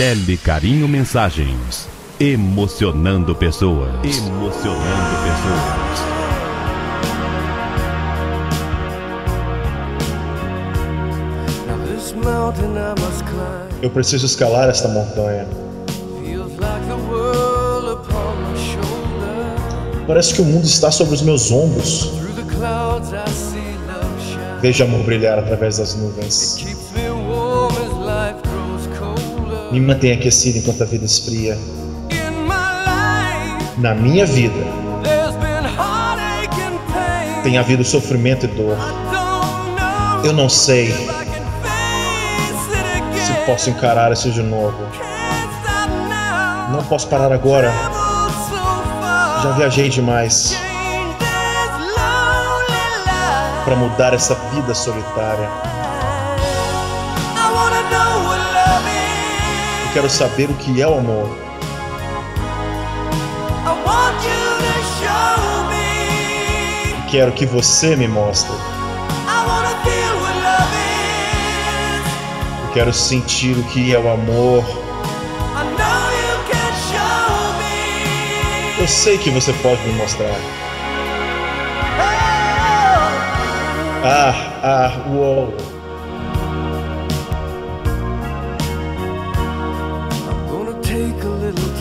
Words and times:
Tele 0.00 0.38
Carinho 0.38 0.88
Mensagens. 0.88 1.86
Emocionando 2.18 3.34
pessoas. 3.34 3.90
Emocionando 4.02 5.14
pessoas. 5.26 6.00
Eu 13.82 13.90
preciso 13.90 14.24
escalar 14.24 14.70
esta 14.70 14.88
montanha. 14.88 15.46
Parece 20.06 20.32
que 20.32 20.40
o 20.40 20.46
mundo 20.46 20.64
está 20.64 20.90
sobre 20.90 21.14
os 21.14 21.20
meus 21.20 21.52
ombros. 21.52 22.10
Vejo 24.62 24.82
amor 24.82 25.04
brilhar 25.04 25.38
através 25.38 25.76
das 25.76 25.94
nuvens. 25.94 26.89
Me 29.70 29.80
mantém 29.80 30.12
aquecido 30.12 30.58
enquanto 30.58 30.82
a 30.82 30.86
vida 30.86 31.04
esfria. 31.04 31.56
Na 33.78 33.94
minha 33.94 34.26
vida 34.26 34.62
tem 37.42 37.56
havido 37.56 37.84
sofrimento 37.84 38.46
e 38.46 38.48
dor. 38.48 38.76
Eu 40.24 40.32
não 40.32 40.48
sei 40.48 40.92
se 43.14 43.32
posso 43.46 43.70
encarar 43.70 44.12
isso 44.12 44.30
de 44.30 44.42
novo. 44.42 44.76
Não 46.72 46.84
posso 46.84 47.08
parar 47.08 47.32
agora. 47.32 47.72
Já 49.42 49.52
viajei 49.52 49.88
demais 49.88 50.54
para 53.64 53.76
mudar 53.76 54.12
essa 54.14 54.34
vida 54.52 54.74
solitária. 54.74 55.48
Quero 59.92 60.08
saber 60.08 60.48
o 60.50 60.54
que 60.54 60.80
é 60.80 60.86
o 60.86 60.98
amor. 60.98 61.36
Quero 67.10 67.32
que 67.32 67.44
você 67.44 67.96
me 67.96 68.06
mostre. 68.06 68.54
Eu 72.62 72.68
quero 72.72 72.92
sentir 72.92 73.58
o 73.58 73.64
que 73.64 73.92
é 73.92 73.98
o 73.98 74.08
amor. 74.12 74.62
Eu 78.78 78.86
sei 78.88 79.18
que 79.18 79.28
você 79.30 79.52
pode 79.54 79.82
me 79.82 79.92
mostrar. 79.94 80.30
Oh, 81.98 82.02
Ah, 84.06 84.34
ah, 84.62 84.92
uou. 85.10 85.52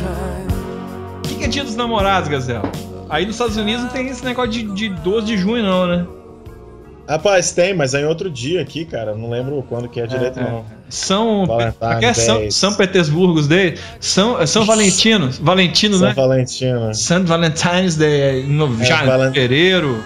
O 0.06 1.22
que, 1.28 1.36
que 1.36 1.44
é 1.44 1.48
dia 1.48 1.64
dos 1.64 1.76
namorados, 1.76 2.30
Gazela? 2.30 2.70
Aí 3.10 3.26
nos 3.26 3.36
Estados 3.36 3.58
Unidos 3.58 3.84
não 3.84 3.90
tem 3.90 4.08
esse 4.08 4.24
negócio 4.24 4.52
de, 4.52 4.64
de 4.64 4.90
12 4.90 5.26
de 5.26 5.38
junho, 5.38 5.64
não, 5.64 5.88
né? 5.88 6.06
Rapaz, 7.08 7.52
tem, 7.54 7.74
mas 7.74 7.96
é 7.96 8.02
em 8.02 8.06
outro 8.06 8.30
dia 8.30 8.62
aqui, 8.62 8.86
cara. 8.86 9.16
Não 9.16 9.32
lembro 9.32 9.66
quando 9.68 9.90
que 9.90 10.00
é 10.00 10.06
direito, 10.06 10.40
É, 10.40 10.44
é. 10.44 10.46
não. 10.46 10.64
São. 10.90 11.48
Aqui 11.82 12.06
é 12.06 12.14
São. 12.14 12.52
São 12.52 12.74
Petersburgo 12.76 13.42
Day. 13.42 13.80
São, 14.00 14.46
São 14.46 14.64
Valentino. 14.64 15.32
Valentino, 15.42 15.98
São 15.98 16.08
né? 16.08 16.14
Valentina. 16.14 16.94
St. 16.94 17.22
Valentine's 17.24 17.96
Day 17.96 18.44
no 18.46 18.80
É, 18.80 18.86
já, 18.86 19.04
Valen- 19.04 19.34
fevereiro. 19.34 20.04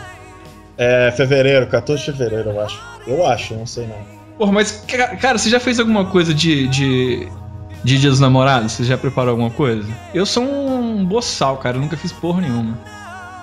É 0.78 1.12
fevereiro, 1.16 1.68
14 1.68 2.06
de 2.06 2.12
fevereiro, 2.14 2.52
eu 2.52 2.62
acho. 2.62 2.80
Eu 3.06 3.28
acho, 3.28 3.54
não 3.54 3.66
sei 3.66 3.86
não. 3.86 3.96
Porra, 4.38 4.54
mas, 4.54 4.84
ca- 4.88 5.16
cara, 5.18 5.38
você 5.38 5.50
já 5.50 5.60
fez 5.60 5.80
alguma 5.82 6.06
coisa 6.06 6.34
de, 6.34 6.68
de, 6.70 7.28
de 7.84 8.00
Dia 8.00 8.10
dos 8.10 8.20
Namorados? 8.20 8.72
Você 8.74 8.84
já 8.84 8.98
preparou 8.98 9.32
alguma 9.32 9.50
coisa? 9.50 9.88
Eu 10.14 10.26
sou 10.26 10.44
um 10.44 11.04
boçal, 11.06 11.58
cara. 11.58 11.78
Eu 11.78 11.82
nunca 11.82 11.98
fiz 11.98 12.12
porra 12.12 12.42
nenhuma. 12.42 12.78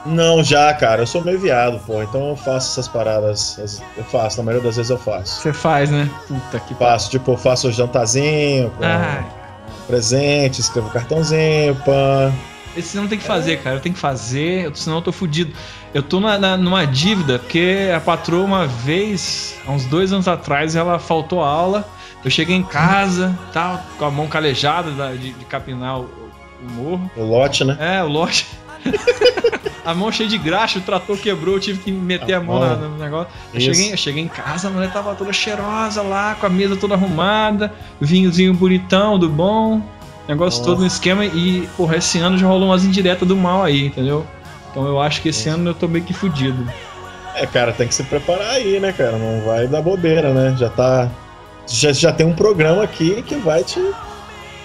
Não, 0.07 0.43
já, 0.43 0.73
cara, 0.73 1.03
eu 1.03 1.07
sou 1.07 1.23
meio 1.23 1.39
viado, 1.39 1.79
pô. 1.87 2.03
Então 2.03 2.31
eu 2.31 2.37
faço 2.37 2.71
essas 2.73 2.89
paradas. 2.89 3.83
Eu 3.97 4.05
faço, 4.05 4.39
na 4.39 4.45
maioria 4.45 4.67
das 4.67 4.77
vezes 4.77 4.91
eu 4.91 4.97
faço. 4.99 5.43
Você 5.43 5.53
faz, 5.53 5.91
né? 5.91 6.09
Puta 6.27 6.59
que 6.61 6.75
pariu. 6.75 6.93
Faço, 6.93 7.11
tipo, 7.11 7.33
eu 7.33 7.37
faço 7.37 7.69
o 7.69 7.73
jantarzinho 7.73 8.71
com 8.71 8.85
presente, 9.87 10.61
escrevo 10.61 10.89
cartãozinho, 10.91 11.75
pã. 11.85 12.33
esse 12.77 12.97
não 12.97 13.09
tem 13.09 13.19
que 13.19 13.25
fazer, 13.25 13.59
cara. 13.59 13.77
Eu 13.77 13.81
tenho 13.81 13.95
que 13.95 14.01
fazer, 14.01 14.71
senão 14.75 14.97
eu 14.99 15.03
tô 15.03 15.13
fudido. 15.13 15.53
Eu 15.93 16.03
tô 16.03 16.21
na, 16.21 16.39
na- 16.39 16.57
numa 16.57 16.87
dívida, 16.87 17.39
porque 17.39 17.91
a 17.95 18.01
patroa, 18.01 18.45
uma 18.45 18.67
vez, 18.67 19.57
há 19.67 19.71
uns 19.73 19.85
dois 19.85 20.13
anos 20.13 20.29
atrás, 20.29 20.77
ela 20.77 20.99
faltou 20.99 21.43
a 21.43 21.49
aula. 21.49 21.87
Eu 22.25 22.31
cheguei 22.31 22.55
em 22.57 22.63
casa, 22.63 23.37
tal, 23.53 23.81
com 23.99 24.05
a 24.05 24.11
mão 24.11 24.27
calejada 24.27 24.91
da- 24.91 25.13
de, 25.13 25.33
de 25.33 25.45
capinar 25.47 26.01
o, 26.01 26.03
o 26.05 26.73
morro. 26.73 27.11
O 27.17 27.23
lote, 27.25 27.65
né? 27.65 27.77
É, 27.81 28.03
o 28.03 28.09
lote. 28.09 28.47
a 29.85 29.95
mão 29.95 30.11
cheia 30.13 30.29
de 30.29 30.37
graxa, 30.39 30.79
o 30.79 30.83
trator 30.83 31.17
quebrou, 31.19 31.55
eu 31.55 31.61
tive 31.61 31.79
que 31.79 31.91
meter 31.91 32.35
a 32.35 32.41
mão 32.41 32.61
na- 32.61 32.77
no 32.77 32.99
negócio. 32.99 33.29
Eu 33.55 33.61
cheguei, 33.61 33.93
eu 33.93 33.97
cheguei 33.97 34.23
em 34.23 34.29
casa, 34.29 34.69
a 34.69 34.71
mulher 34.71 34.93
tava 34.93 35.15
toda 35.15 35.33
cheirosa 35.33 36.03
lá, 36.03 36.37
com 36.39 36.47
a 36.47 36.51
mesa 36.51 36.77
toda 36.77 36.95
arrumada, 36.95 37.73
vinhozinho 38.01 38.53
bonitão, 38.55 39.19
do 39.19 39.29
bom, 39.29 39.81
negócio 40.29 40.59
Nossa. 40.61 40.71
todo 40.71 40.81
no 40.81 40.87
esquema. 40.87 41.25
E, 41.25 41.69
porra, 41.77 41.97
esse 41.97 42.19
ano 42.19 42.37
já 42.37 42.47
rolou 42.47 42.69
umas 42.69 42.85
indiretas 42.85 43.27
do 43.27 43.37
mal 43.37 43.63
aí, 43.63 43.87
entendeu? 43.87 44.27
Então 44.71 44.87
eu 44.87 45.01
acho 45.01 45.21
que 45.23 45.31
esse 45.31 45.49
ano 45.49 45.71
eu 45.71 45.75
tô 45.75 45.89
meio 45.89 46.05
que 46.05 46.13
fudido. 46.13 46.71
É, 47.35 47.47
cara, 47.47 47.73
tem 47.73 47.89
que 47.89 47.95
se 47.95 48.05
preparar 48.05 48.51
aí, 48.51 48.79
né, 48.79 48.93
cara? 48.93 49.13
Não 49.17 49.41
vai 49.45 49.67
dar 49.67 49.81
bobeira, 49.83 50.33
né? 50.35 50.55
Já 50.59 50.69
tá. 50.69 51.09
Já, 51.71 51.93
já 51.93 52.13
tem 52.13 52.27
um 52.27 52.33
programa 52.35 52.83
aqui 52.83 53.23
que 53.23 53.37
vai 53.37 53.63
te 53.63 53.81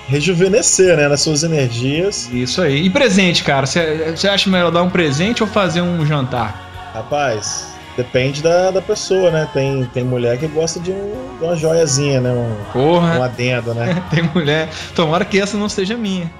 rejuvenescer, 0.07 0.97
né? 0.97 1.07
Nas 1.07 1.21
suas 1.21 1.43
energias. 1.43 2.29
Isso 2.31 2.61
aí. 2.61 2.85
E 2.85 2.89
presente, 2.89 3.43
cara? 3.43 3.65
Você 3.65 4.27
acha 4.27 4.49
melhor 4.49 4.71
dar 4.71 4.81
um 4.83 4.89
presente 4.89 5.43
ou 5.43 5.47
fazer 5.49 5.81
um 5.81 6.05
jantar? 6.05 6.91
Rapaz, 6.93 7.67
depende 7.97 8.41
da, 8.41 8.71
da 8.71 8.81
pessoa, 8.81 9.29
né? 9.31 9.47
Tem, 9.53 9.83
tem 9.93 10.03
mulher 10.03 10.37
que 10.37 10.47
gosta 10.47 10.79
de, 10.79 10.91
um- 10.91 11.37
de 11.39 11.43
uma 11.43 11.55
joiazinha, 11.55 12.21
né? 12.21 12.29
Um, 12.31 12.55
Porra, 12.73 13.19
um 13.19 13.23
adendo, 13.23 13.73
né? 13.73 14.01
tem 14.09 14.23
mulher. 14.33 14.69
Tomara 14.95 15.23
que 15.25 15.39
essa 15.39 15.57
não 15.57 15.69
seja 15.69 15.95
minha. 15.97 16.31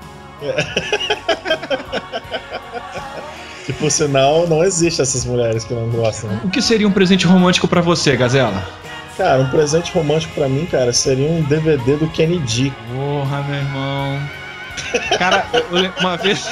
Que 3.66 3.74
por 3.74 3.90
sinal 3.90 4.46
não 4.48 4.64
existe 4.64 5.02
essas 5.02 5.26
mulheres 5.26 5.64
que 5.64 5.74
não 5.74 5.90
gostam. 5.90 6.30
né? 6.30 6.40
O 6.44 6.50
que 6.50 6.62
seria 6.62 6.88
um 6.88 6.92
presente 6.92 7.26
romântico 7.26 7.68
pra 7.68 7.82
você, 7.82 8.16
Gazela? 8.16 8.64
Cara, 9.18 9.40
um 9.40 9.50
presente 9.50 9.94
romântico 9.94 10.34
pra 10.34 10.50
mim, 10.50 10.66
cara, 10.66 10.92
seria 10.92 11.30
um 11.30 11.42
DVD 11.42 11.96
do 11.96 12.08
Kennedy. 12.10 12.74
Porra, 12.94 13.44
meu 13.44 13.56
irmão. 13.56 14.30
Cara, 15.18 15.46
eu, 15.54 15.92
uma 16.02 16.18
vez. 16.18 16.46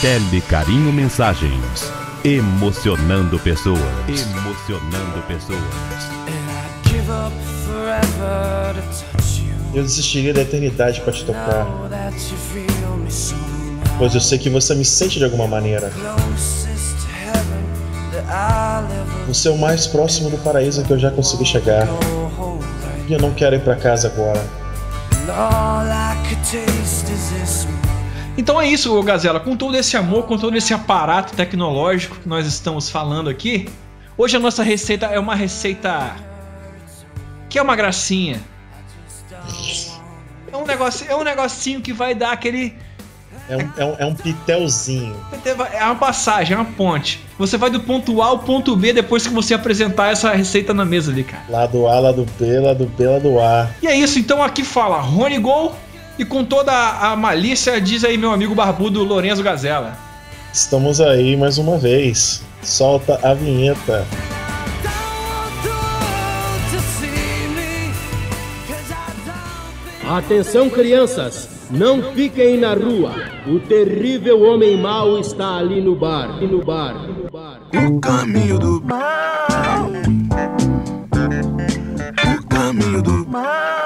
Tele 0.00 0.40
Carinho 0.48 0.90
Mensagens. 0.92 1.99
Emocionando 2.24 3.38
pessoas. 3.38 3.80
Emocionando 4.06 5.22
pessoas. 5.26 5.58
And 6.26 6.50
I'd 6.50 6.88
give 6.88 7.10
up 7.10 7.32
forever 7.66 8.74
to 8.74 8.82
touch 9.16 9.40
you. 9.40 9.54
Eu 9.72 9.82
desistiria 9.82 10.34
da 10.34 10.42
eternidade 10.42 11.00
pra 11.00 11.12
te 11.12 11.24
tocar, 11.24 11.64
Now 11.64 11.88
that 11.88 12.14
you 12.14 12.36
feel 12.36 12.96
me 12.98 13.10
somehow. 13.10 13.96
pois 13.98 14.14
eu 14.14 14.20
sei 14.20 14.38
que 14.38 14.50
você 14.50 14.74
me 14.74 14.84
sente 14.84 15.18
de 15.18 15.24
alguma 15.24 15.46
maneira. 15.46 15.90
Closest 15.90 16.96
to 16.98 17.08
heaven 17.24 17.64
that 18.12 18.26
I'll 18.28 18.84
ever 18.84 19.26
Você 19.26 19.48
é 19.48 19.50
o 19.52 19.58
mais 19.58 19.86
próximo 19.86 20.28
do 20.28 20.36
paraíso 20.38 20.82
que 20.84 20.90
eu 20.92 20.98
já 20.98 21.10
consegui 21.10 21.46
chegar. 21.46 21.88
E 23.08 23.12
eu 23.12 23.18
não 23.18 23.32
quero 23.32 23.56
ir 23.56 23.60
pra 23.60 23.76
casa 23.76 24.08
agora. 24.08 24.40
Então 28.40 28.58
é 28.58 28.66
isso, 28.66 29.00
Gazela. 29.02 29.38
Com 29.38 29.54
todo 29.54 29.76
esse 29.76 29.98
amor, 29.98 30.22
com 30.24 30.38
todo 30.38 30.56
esse 30.56 30.72
aparato 30.72 31.34
tecnológico 31.34 32.16
que 32.16 32.26
nós 32.26 32.46
estamos 32.46 32.88
falando 32.88 33.28
aqui, 33.28 33.68
hoje 34.16 34.34
a 34.34 34.40
nossa 34.40 34.62
receita 34.62 35.04
é 35.04 35.18
uma 35.18 35.34
receita 35.34 36.16
que 37.50 37.58
é 37.58 37.62
uma 37.62 37.76
gracinha. 37.76 38.40
É 40.50 40.56
um 40.56 40.64
negócio, 40.64 41.06
é 41.06 41.14
um 41.14 41.22
negocinho 41.22 41.82
que 41.82 41.92
vai 41.92 42.14
dar 42.14 42.32
aquele 42.32 42.74
É 43.46 43.58
um, 43.58 43.72
é 43.76 43.84
um, 43.84 43.96
é 43.98 44.06
um 44.06 44.14
pitelzinho. 44.14 45.14
é 45.74 45.84
uma 45.84 45.96
passagem, 45.96 46.56
é 46.56 46.56
uma 46.58 46.64
ponte. 46.64 47.22
Você 47.38 47.58
vai 47.58 47.68
do 47.68 47.80
ponto 47.80 48.22
A 48.22 48.26
ao 48.28 48.38
ponto 48.38 48.74
B 48.74 48.94
depois 48.94 49.26
que 49.26 49.34
você 49.34 49.52
apresentar 49.52 50.12
essa 50.12 50.30
receita 50.32 50.72
na 50.72 50.86
mesa 50.86 51.12
ali, 51.12 51.24
cara. 51.24 51.44
Lado 51.46 51.86
A, 51.86 52.00
lado 52.00 52.26
B, 52.38 52.58
lado 52.58 52.86
B, 52.86 53.06
lado 53.06 53.38
A. 53.38 53.68
E 53.82 53.86
é 53.86 53.94
isso, 53.94 54.18
então 54.18 54.42
aqui 54.42 54.64
fala 54.64 54.98
Rony 54.98 55.38
Gol 55.38 55.76
e 56.20 56.24
com 56.26 56.44
toda 56.44 56.70
a 56.72 57.16
malícia 57.16 57.80
diz 57.80 58.04
aí 58.04 58.18
meu 58.18 58.30
amigo 58.30 58.54
barbudo 58.54 59.02
Lorenzo 59.02 59.42
Gazela. 59.42 59.96
Estamos 60.52 61.00
aí 61.00 61.34
mais 61.34 61.56
uma 61.56 61.78
vez. 61.78 62.42
Solta 62.62 63.18
a 63.22 63.32
vinheta. 63.32 64.06
Atenção, 70.06 70.68
crianças! 70.68 71.48
Não 71.70 72.12
fiquem 72.12 72.58
na 72.58 72.74
rua. 72.74 73.14
O 73.46 73.58
terrível 73.60 74.42
homem 74.42 74.76
mau 74.76 75.18
está 75.18 75.56
ali 75.56 75.80
no 75.80 75.94
bar. 75.94 76.28
ali 76.32 76.48
No 76.48 76.62
bar. 76.62 76.94
No 76.94 77.30
bar. 77.30 77.60
O 77.72 77.98
caminho 77.98 78.58
do 78.58 78.82
mal. 78.82 79.88
O 82.36 82.46
caminho 82.48 83.00
do 83.00 83.26
mal. 83.26 83.79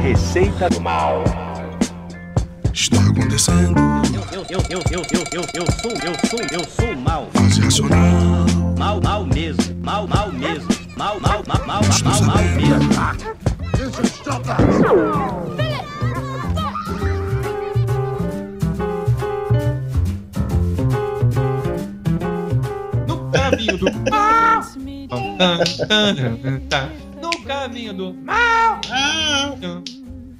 Receita 0.00 0.68
do 0.70 0.80
mal. 0.80 1.22
Está 2.72 2.96
acontecendo. 2.96 3.78
Eu, 4.32 4.44
eu, 4.48 4.62
eu, 4.70 4.82
eu, 4.90 5.02
eu, 5.12 5.24
eu, 5.32 5.44
eu 5.54 5.66
sou, 5.80 5.90
eu 5.90 6.14
sou, 6.28 6.40
eu 6.50 6.64
sou 6.64 6.96
mal. 6.96 7.28
Fase 7.34 7.60
racional. 7.60 8.46
Mal, 8.78 9.00
mal 9.02 9.26
mesmo. 9.26 9.62
Mal, 9.84 10.08
mal 10.08 10.32
mesmo. 10.32 10.68
Mal, 10.96 11.20
mal, 11.20 11.42
mal, 11.46 11.66
mal, 11.66 11.82
mal, 12.04 12.22
mal 12.22 12.42
mesmo. 12.56 12.88
No 23.06 23.30
caminho 23.30 23.78
do 23.78 23.92
mal. 24.10 24.64
No 26.30 27.09
caminho 27.50 27.92
do 27.92 28.14
mal. 28.14 28.80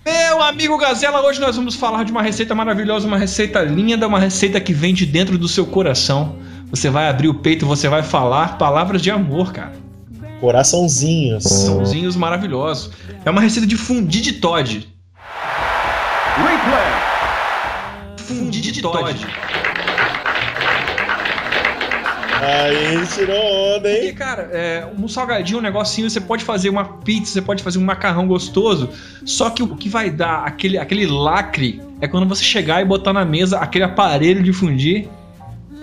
Meu 0.06 0.40
amigo 0.40 0.78
Gazela, 0.78 1.20
hoje 1.22 1.40
nós 1.40 1.56
vamos 1.56 1.74
falar 1.74 2.04
de 2.04 2.12
uma 2.12 2.22
receita 2.22 2.54
maravilhosa, 2.54 3.04
uma 3.04 3.18
receita 3.18 3.60
linda, 3.62 4.06
uma 4.06 4.20
receita 4.20 4.60
que 4.60 4.72
vem 4.72 4.94
de 4.94 5.04
dentro 5.06 5.36
do 5.36 5.48
seu 5.48 5.66
coração. 5.66 6.36
Você 6.70 6.88
vai 6.88 7.08
abrir 7.08 7.26
o 7.26 7.34
peito, 7.34 7.66
você 7.66 7.88
vai 7.88 8.04
falar 8.04 8.58
palavras 8.58 9.02
de 9.02 9.10
amor, 9.10 9.52
cara. 9.52 9.72
Coraçãozinhos. 10.40 11.42
Sãozinhos 11.42 12.14
maravilhosos. 12.14 12.92
É 13.24 13.30
uma 13.30 13.40
receita 13.40 13.66
de 13.66 13.76
fundi 13.76 14.20
de 14.20 14.34
Todd. 14.34 14.88
Fundi 18.18 18.60
de 18.60 18.80
Todd. 18.80 19.26
Aí 22.40 23.06
tirou 23.06 23.36
onda, 23.36 23.88
Porque, 23.88 24.06
hein? 24.06 24.14
cara, 24.14 24.48
é, 24.52 24.86
um 24.98 25.06
salgadinho, 25.06 25.58
um 25.58 25.62
negocinho, 25.62 26.08
você 26.08 26.20
pode 26.20 26.42
fazer 26.42 26.70
uma 26.70 26.84
pizza, 26.84 27.34
você 27.34 27.42
pode 27.42 27.62
fazer 27.62 27.78
um 27.78 27.84
macarrão 27.84 28.26
gostoso. 28.26 28.88
Só 29.24 29.50
que 29.50 29.62
o 29.62 29.76
que 29.76 29.88
vai 29.88 30.10
dar 30.10 30.44
aquele, 30.44 30.78
aquele 30.78 31.06
lacre 31.06 31.80
é 32.00 32.08
quando 32.08 32.26
você 32.26 32.42
chegar 32.42 32.80
e 32.80 32.84
botar 32.84 33.12
na 33.12 33.24
mesa 33.24 33.58
aquele 33.58 33.84
aparelho 33.84 34.42
de 34.42 34.52
fundir. 34.52 35.08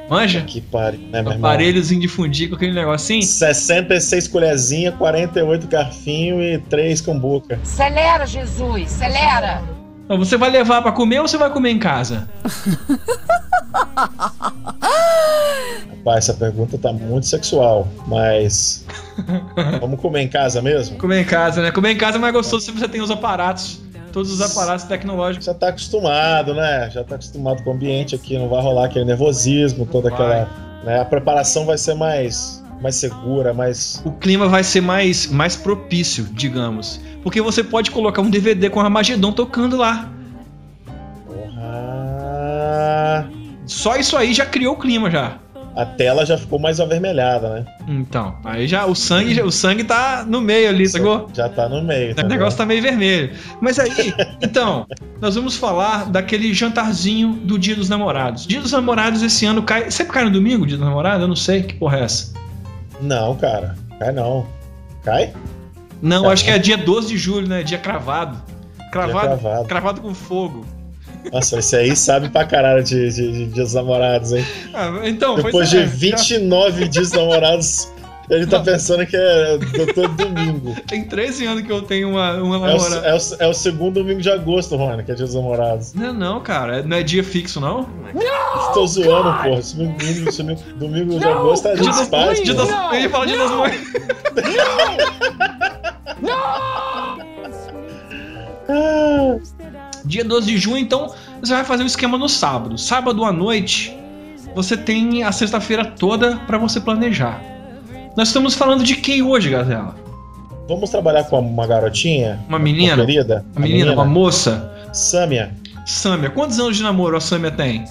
Manja? 0.09 0.41
Que 0.41 0.61
pariu, 0.61 1.01
né, 1.01 1.21
meu 1.21 1.33
irmão? 1.33 1.49
Aparelhozinho 1.49 2.01
de 2.01 2.07
fundir 2.07 2.49
com 2.49 2.55
aquele 2.55 2.73
negocinho. 2.73 3.21
66 3.21 4.27
colherzinha, 4.29 4.91
48 4.93 5.67
garfinho 5.67 6.41
e 6.41 6.57
3 6.57 7.01
cambuca. 7.01 7.59
Acelera, 7.61 8.25
Jesus, 8.25 8.83
acelera! 8.83 9.61
Então, 10.05 10.17
você 10.17 10.37
vai 10.37 10.49
levar 10.49 10.81
pra 10.81 10.93
comer 10.93 11.19
ou 11.19 11.27
você 11.27 11.37
vai 11.37 11.49
comer 11.49 11.71
em 11.71 11.79
casa? 11.79 12.29
Rapaz, 16.07 16.29
essa 16.29 16.33
pergunta 16.33 16.77
tá 16.77 16.93
muito 16.93 17.27
sexual, 17.27 17.85
mas. 18.07 18.85
Vamos 19.81 19.99
comer 19.99 20.21
em 20.21 20.29
casa 20.29 20.61
mesmo? 20.61 20.97
Comer 20.97 21.19
em 21.19 21.25
casa, 21.25 21.61
né? 21.61 21.69
Comer 21.69 21.91
em 21.91 21.97
casa 21.97 22.15
é 22.15 22.19
mais 22.19 22.33
gostoso 22.33 22.63
se 22.63 22.71
você 22.71 22.87
tem 22.87 23.01
os 23.01 23.11
aparatos. 23.11 23.81
Todos 24.13 24.31
os 24.31 24.39
aparatos 24.39 24.85
tecnológicos. 24.85 25.45
Já 25.45 25.53
tá 25.53 25.67
acostumado, 25.67 26.53
né? 26.53 26.89
Já 26.89 27.03
tá 27.03 27.15
acostumado 27.15 27.61
com 27.61 27.71
o 27.71 27.73
ambiente 27.73 28.15
aqui, 28.15 28.37
não 28.37 28.47
vai 28.47 28.61
rolar 28.61 28.85
aquele 28.85 29.03
nervosismo, 29.03 29.85
toda 29.85 30.07
aquela. 30.07 30.47
Né? 30.85 31.01
A 31.01 31.05
preparação 31.05 31.65
vai 31.65 31.77
ser 31.77 31.93
mais, 31.93 32.63
mais 32.81 32.95
segura, 32.95 33.53
mais. 33.53 34.01
O 34.05 34.11
clima 34.13 34.47
vai 34.47 34.63
ser 34.63 34.79
mais, 34.79 35.27
mais 35.27 35.57
propício, 35.57 36.23
digamos. 36.31 37.01
Porque 37.21 37.41
você 37.41 37.61
pode 37.61 37.91
colocar 37.91 38.21
um 38.21 38.29
DVD 38.29 38.69
com 38.69 38.79
Armagedon 38.79 39.33
tocando 39.33 39.75
lá. 39.75 40.09
Porra. 41.25 41.67
Só 43.65 43.97
isso 43.97 44.15
aí 44.15 44.33
já 44.33 44.45
criou 44.45 44.75
o 44.75 44.79
clima 44.79 45.11
já. 45.11 45.37
A 45.77 45.85
tela 45.85 46.25
já 46.25 46.35
ficou 46.39 46.57
mais 46.57 46.79
avermelhada, 46.79 47.49
né? 47.49 47.65
Então, 47.87 48.35
aí 48.43 48.67
já 48.67 48.87
o 48.87 48.95
sangue, 48.95 49.39
o 49.43 49.51
sangue 49.51 49.83
tá 49.83 50.25
no 50.27 50.41
meio 50.41 50.69
ali, 50.69 50.89
sacou? 50.89 51.29
Já 51.35 51.47
tá 51.47 51.69
no 51.69 51.83
meio. 51.83 52.15
O 52.17 52.27
negócio 52.27 52.57
tá 52.57 52.65
meio 52.65 52.81
vermelho. 52.81 53.31
Mas 53.61 53.77
aí, 53.77 54.11
então, 54.41 54.87
nós 55.21 55.35
vamos 55.35 55.55
falar 55.55 56.09
daquele 56.09 56.51
jantarzinho 56.51 57.33
do 57.33 57.59
Dia 57.59 57.75
dos 57.75 57.89
Namorados. 57.89 58.47
Dia 58.47 58.59
dos 58.59 58.71
Namorados 58.71 59.21
esse 59.21 59.45
ano 59.45 59.61
cai. 59.61 59.91
Sempre 59.91 60.13
cai 60.13 60.23
no 60.23 60.31
domingo, 60.31 60.65
Dia 60.65 60.77
dos 60.77 60.85
Namorados? 60.87 61.21
Eu 61.21 61.27
não 61.27 61.35
sei 61.35 61.61
que 61.61 61.75
porra 61.75 61.99
é 61.99 62.03
essa. 62.05 62.33
Não, 62.99 63.35
cara. 63.35 63.75
Cai 63.99 64.11
não. 64.11 64.47
Cai? 65.03 65.31
Não, 66.01 66.23
Cai. 66.23 66.33
acho 66.33 66.43
que 66.43 66.49
é 66.49 66.57
dia 66.57 66.77
12 66.77 67.09
de 67.09 67.17
julho, 67.19 67.47
né? 67.47 67.61
Dia 67.61 67.77
cravado. 67.77 68.41
Cravado, 68.91 69.39
cravado. 69.39 69.67
cravado 69.67 70.01
com 70.01 70.15
fogo. 70.15 70.65
Nossa, 71.31 71.59
esse 71.59 71.75
aí 71.75 71.95
sabe 71.95 72.29
pra 72.29 72.45
caralho 72.45 72.83
de, 72.83 73.09
de, 73.11 73.31
de 73.31 73.45
dias 73.47 73.73
namorados, 73.73 74.33
hein? 74.33 74.45
Ah, 74.73 74.91
então, 75.03 75.35
Depois 75.35 75.51
pois 75.51 75.69
de 75.69 75.77
é, 75.79 75.85
29 75.85 76.87
dias 76.87 77.11
namorados, 77.11 77.91
ele 78.29 78.45
tá 78.47 78.59
pensando 78.59 79.05
que 79.05 79.15
é 79.15 79.57
do- 79.57 79.93
todo 79.93 80.07
domingo. 80.15 80.73
já 80.73 80.81
Tem 80.87 81.03
13 81.03 81.45
anos 81.45 81.63
que 81.63 81.71
eu 81.71 81.81
tenho 81.81 82.09
uma, 82.09 82.33
uma 82.41 82.55
É 82.55 82.59
o, 82.59 82.61
namorada. 82.77 83.07
é, 83.07 83.13
o, 83.15 83.19
é 83.39 83.47
o 83.47 83.53
segundo 83.53 83.95
domingo 84.01 84.21
de 84.21 84.29
agosto, 84.29 84.75
Rony, 84.75 85.03
que 85.03 85.11
é 85.11 85.15
dia 85.15 85.25
dos 85.25 85.35
namorados. 85.35 85.93
Não, 85.93 86.13
não, 86.13 86.39
cara. 86.41 86.81
Não 86.83 86.97
é 86.97 87.03
dia 87.03 87.23
fixo, 87.23 87.59
não? 87.59 87.87
Tô 88.73 88.85
zoando, 88.87 89.31
porra. 89.43 89.59
Esse 89.59 89.75
domingo, 89.75 90.31
domingo, 90.75 91.19
de 91.19 91.25
agosto 91.25 91.67
é 91.67 91.75
dia 91.75 91.89
dos 91.89 92.07
pais. 92.09 92.41
Dia 92.43 92.55
porra. 92.55 92.67
das... 92.67 92.93
Eu 92.93 92.99
ia 93.01 93.09
falar 93.09 93.25
dia 93.25 93.37
das 93.37 93.51
mães. 93.51 93.81
Ah, 98.69 99.37
Dia 100.07 100.23
12 100.23 100.47
de 100.47 100.57
junho, 100.57 100.77
então, 100.77 101.13
você 101.41 101.53
vai 101.53 101.65
fazer 101.65 101.83
um 101.83 101.85
esquema 101.85 102.17
no 102.17 102.29
sábado. 102.29 102.77
Sábado 102.77 103.25
à 103.25 103.31
noite, 103.31 103.95
você 104.55 104.77
tem 104.77 105.23
a 105.23 105.31
sexta-feira 105.31 105.83
toda 105.83 106.37
pra 106.47 106.57
você 106.57 106.79
planejar. 106.79 107.41
Nós 108.15 108.29
estamos 108.29 108.55
falando 108.55 108.83
de 108.83 108.95
quem 108.95 109.21
hoje, 109.21 109.49
Gazela? 109.49 109.95
Vamos 110.67 110.89
trabalhar 110.89 111.25
com 111.25 111.39
uma 111.39 111.67
garotinha? 111.67 112.39
Uma 112.47 112.57
menina? 112.57 112.95
Uma 112.95 113.05
querida? 113.05 113.45
Uma 113.55 113.67
menina, 113.67 113.93
uma 113.93 114.05
moça? 114.05 114.73
Sâmia. 114.93 115.53
Sâmia. 115.85 116.29
Quantos 116.29 116.59
anos 116.59 116.77
de 116.77 116.83
namoro 116.83 117.15
a 117.15 117.21
Sâmia 117.21 117.51
tem? 117.51 117.85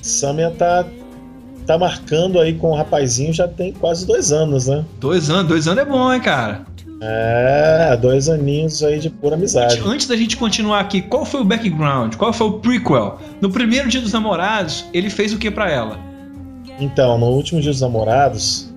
Sâmia 0.00 0.50
tá, 0.50 0.84
tá 1.66 1.78
marcando 1.78 2.38
aí 2.38 2.54
com 2.54 2.70
o 2.70 2.76
rapazinho 2.76 3.32
já 3.32 3.48
tem 3.48 3.72
quase 3.72 4.06
dois 4.06 4.30
anos, 4.30 4.66
né? 4.66 4.84
Dois 5.00 5.30
anos. 5.30 5.48
Dois 5.48 5.66
anos 5.66 5.82
é 5.82 5.86
bom, 5.86 6.12
hein, 6.12 6.20
cara? 6.20 6.64
É, 7.00 7.96
dois 8.00 8.28
aninhos 8.28 8.82
aí 8.82 8.98
de 8.98 9.10
pura 9.10 9.34
amizade. 9.34 9.80
Antes 9.84 10.06
da 10.06 10.16
gente 10.16 10.36
continuar 10.36 10.80
aqui, 10.80 11.02
qual 11.02 11.24
foi 11.24 11.40
o 11.40 11.44
background? 11.44 12.14
Qual 12.16 12.32
foi 12.32 12.46
o 12.46 12.52
prequel? 12.54 13.18
No 13.40 13.50
primeiro 13.50 13.88
dia 13.88 14.00
dos 14.00 14.12
namorados, 14.12 14.86
ele 14.94 15.10
fez 15.10 15.32
o 15.32 15.38
que 15.38 15.50
pra 15.50 15.70
ela? 15.70 15.98
Então, 16.80 17.18
no 17.18 17.26
último 17.26 17.60
dia 17.60 17.70
dos 17.70 17.80
namorados, 17.80 18.72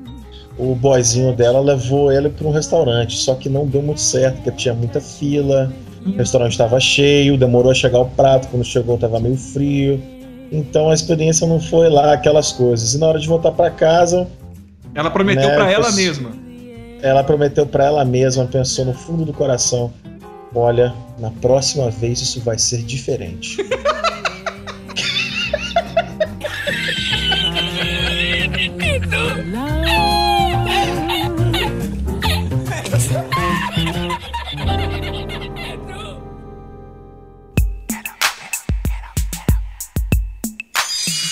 o 0.57 0.75
boyzinho 0.75 1.33
dela 1.33 1.61
levou 1.61 2.11
ele 2.11 2.29
para 2.29 2.47
um 2.47 2.51
restaurante, 2.51 3.15
só 3.17 3.35
que 3.35 3.47
não 3.47 3.65
deu 3.65 3.81
muito 3.81 4.01
certo, 4.01 4.35
porque 4.35 4.51
tinha 4.51 4.73
muita 4.73 4.99
fila, 4.99 5.71
o 6.05 6.17
restaurante 6.17 6.51
estava 6.51 6.79
cheio, 6.79 7.37
demorou 7.37 7.71
a 7.71 7.75
chegar 7.75 7.99
o 7.99 8.05
prato, 8.05 8.47
quando 8.49 8.63
chegou 8.63 8.95
estava 8.95 9.19
meio 9.19 9.37
frio. 9.37 10.01
Então 10.51 10.89
a 10.89 10.93
experiência 10.93 11.45
não 11.47 11.59
foi 11.59 11.89
lá 11.89 12.13
aquelas 12.13 12.51
coisas. 12.51 12.93
E 12.93 12.97
na 12.97 13.07
hora 13.07 13.19
de 13.19 13.27
voltar 13.27 13.51
para 13.51 13.69
casa, 13.69 14.27
Ela 14.95 15.09
prometeu 15.11 15.47
Né, 15.47 15.55
pra 15.55 15.71
ela 15.71 15.91
mesma. 15.91 16.31
Ela 17.01 17.23
prometeu 17.23 17.65
para 17.65 17.85
ela 17.85 18.05
mesma, 18.05 18.45
pensou 18.45 18.85
no 18.85 18.93
fundo 18.93 19.25
do 19.25 19.33
coração: 19.33 19.93
"Olha, 20.53 20.93
na 21.17 21.31
próxima 21.31 21.89
vez 21.89 22.21
isso 22.21 22.41
vai 22.41 22.57
ser 22.57 22.83
diferente". 22.83 23.57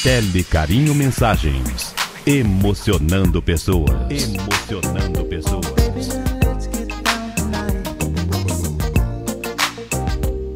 Tele 0.03 0.41
Carinho 0.43 0.95
Mensagens. 0.95 1.93
Emocionando 2.29 3.41
pessoas. 3.41 3.89
Emocionando 4.10 5.24
pessoas. 5.27 5.65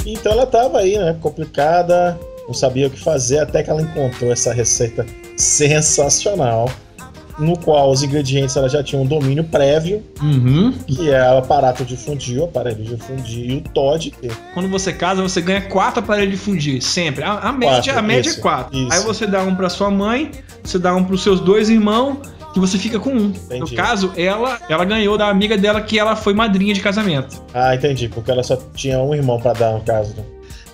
Então 0.06 0.34
ela 0.34 0.46
tava 0.46 0.80
aí, 0.80 0.98
né, 0.98 1.18
complicada, 1.22 2.20
não 2.46 2.54
sabia 2.54 2.88
o 2.88 2.90
que 2.90 3.00
fazer, 3.00 3.40
até 3.40 3.64
que 3.64 3.70
ela 3.70 3.82
encontrou 3.82 4.34
essa 4.34 4.52
receita 4.52 5.06
sensacional, 5.38 6.70
no 7.42 7.58
qual 7.58 7.92
os 7.92 8.04
ingredientes 8.04 8.56
ela 8.56 8.70
já 8.70 8.82
tinha 8.84 9.02
um 9.02 9.06
domínio 9.06 9.44
prévio, 9.44 10.02
Uhum. 10.22 10.72
que 10.88 11.10
é 11.10 11.34
o 11.34 11.40
aparato 11.40 11.84
de 11.84 11.98
fundir, 11.98 12.40
o 12.40 12.46
aparelho 12.46 12.84
de 12.84 12.96
fundir 12.98 13.50
e 13.50 13.58
o 13.58 13.62
Todd, 13.62 14.12
que 14.12 14.30
Quando 14.54 14.70
você 14.70 14.94
casa, 14.94 15.22
você 15.22 15.42
ganha 15.42 15.62
quatro 15.62 16.00
aparelhos 16.02 16.32
de 16.32 16.38
fundir, 16.38 16.82
sempre. 16.82 17.24
A, 17.24 17.34
a 17.40 17.52
média, 17.52 17.76
Quatro, 17.94 18.00
a 18.00 18.02
média 18.02 18.30
isso, 18.30 18.40
é 18.40 18.42
quatro. 18.42 18.78
isso. 18.78 18.94
Aí 18.94 19.00
você 19.04 19.26
dá 19.28 19.42
um 19.42 19.56
pra 19.56 19.70
sua 19.70 19.90
mãe, 19.90 20.32
você 20.64 20.78
dá 20.80 20.96
um 20.96 21.04
pros 21.04 21.24
seus 21.24 21.40
dois 21.40 21.70
irmãos, 21.70 22.18
e 22.56 22.60
você 22.60 22.78
fica 22.78 23.00
com 23.00 23.10
um. 23.12 23.14
No 23.30 23.34
Entendi. 23.56 23.76
caso, 23.76 24.12
ela, 24.18 24.60
ela 24.70 24.84
ganhou 24.86 25.18
da 25.18 25.28
amiga 25.30 25.58
dela 25.58 25.80
que 25.82 25.98
ela 25.98 26.16
foi 26.16 26.34
madrinha 26.34 26.74
de 26.74 26.82
casamento. 26.82 27.42
Ah, 27.54 27.74
entendi, 27.74 28.10
porque 28.10 28.30
ela 28.30 28.44
só 28.44 28.58
tinha 28.76 29.00
um 29.00 29.16
irmão 29.16 29.40
pra 29.40 29.54
dar, 29.54 29.72
no 29.74 29.82
caso. 29.82 30.14
né? 30.18 30.24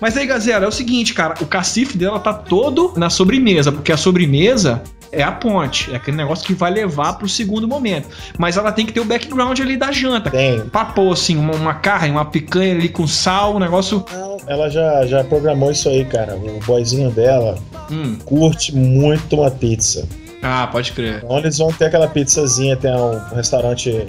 Mas 0.00 0.16
aí, 0.16 0.26
Gazela, 0.26 0.64
é 0.64 0.68
o 0.68 0.72
seguinte, 0.72 1.14
cara, 1.14 1.34
o 1.40 1.46
cacife 1.46 1.96
dela 1.98 2.18
tá 2.20 2.32
todo 2.32 2.92
na 2.96 3.08
sobremesa, 3.10 3.72
porque 3.72 3.90
a 3.92 3.96
sobremesa 3.96 4.82
é 5.12 5.22
a 5.22 5.32
ponte, 5.32 5.92
é 5.92 5.96
aquele 5.96 6.16
negócio 6.16 6.44
que 6.46 6.54
vai 6.54 6.70
levar 6.70 7.14
pro 7.14 7.28
segundo 7.28 7.66
momento. 7.68 8.08
Mas 8.38 8.56
ela 8.56 8.70
tem 8.72 8.84
que 8.86 8.92
ter 8.92 9.00
o 9.00 9.04
background 9.04 9.58
ali 9.60 9.76
da 9.76 9.90
janta. 9.92 10.30
Tem. 10.30 10.60
Pra 10.68 10.84
pôr, 10.84 11.12
assim, 11.12 11.36
uma, 11.36 11.54
uma 11.54 11.74
carne, 11.74 12.10
uma 12.10 12.24
picanha 12.24 12.74
ali 12.74 12.88
com 12.88 13.06
sal, 13.06 13.56
um 13.56 13.58
negócio. 13.58 14.04
Ela 14.46 14.68
já, 14.70 15.06
já 15.06 15.24
programou 15.24 15.70
isso 15.70 15.88
aí, 15.88 16.04
cara. 16.04 16.36
O 16.36 16.60
boyzinho 16.66 17.10
dela 17.10 17.58
Hum. 17.90 18.16
curte 18.24 18.74
muito 18.74 19.36
uma 19.36 19.50
pizza. 19.50 20.06
Ah, 20.42 20.68
pode 20.70 20.92
crer. 20.92 21.22
Então 21.24 21.38
eles 21.38 21.58
vão 21.58 21.72
ter 21.72 21.86
aquela 21.86 22.06
pizzazinha, 22.06 22.76
tem 22.76 22.94
um 22.94 23.18
restaurante, 23.34 24.06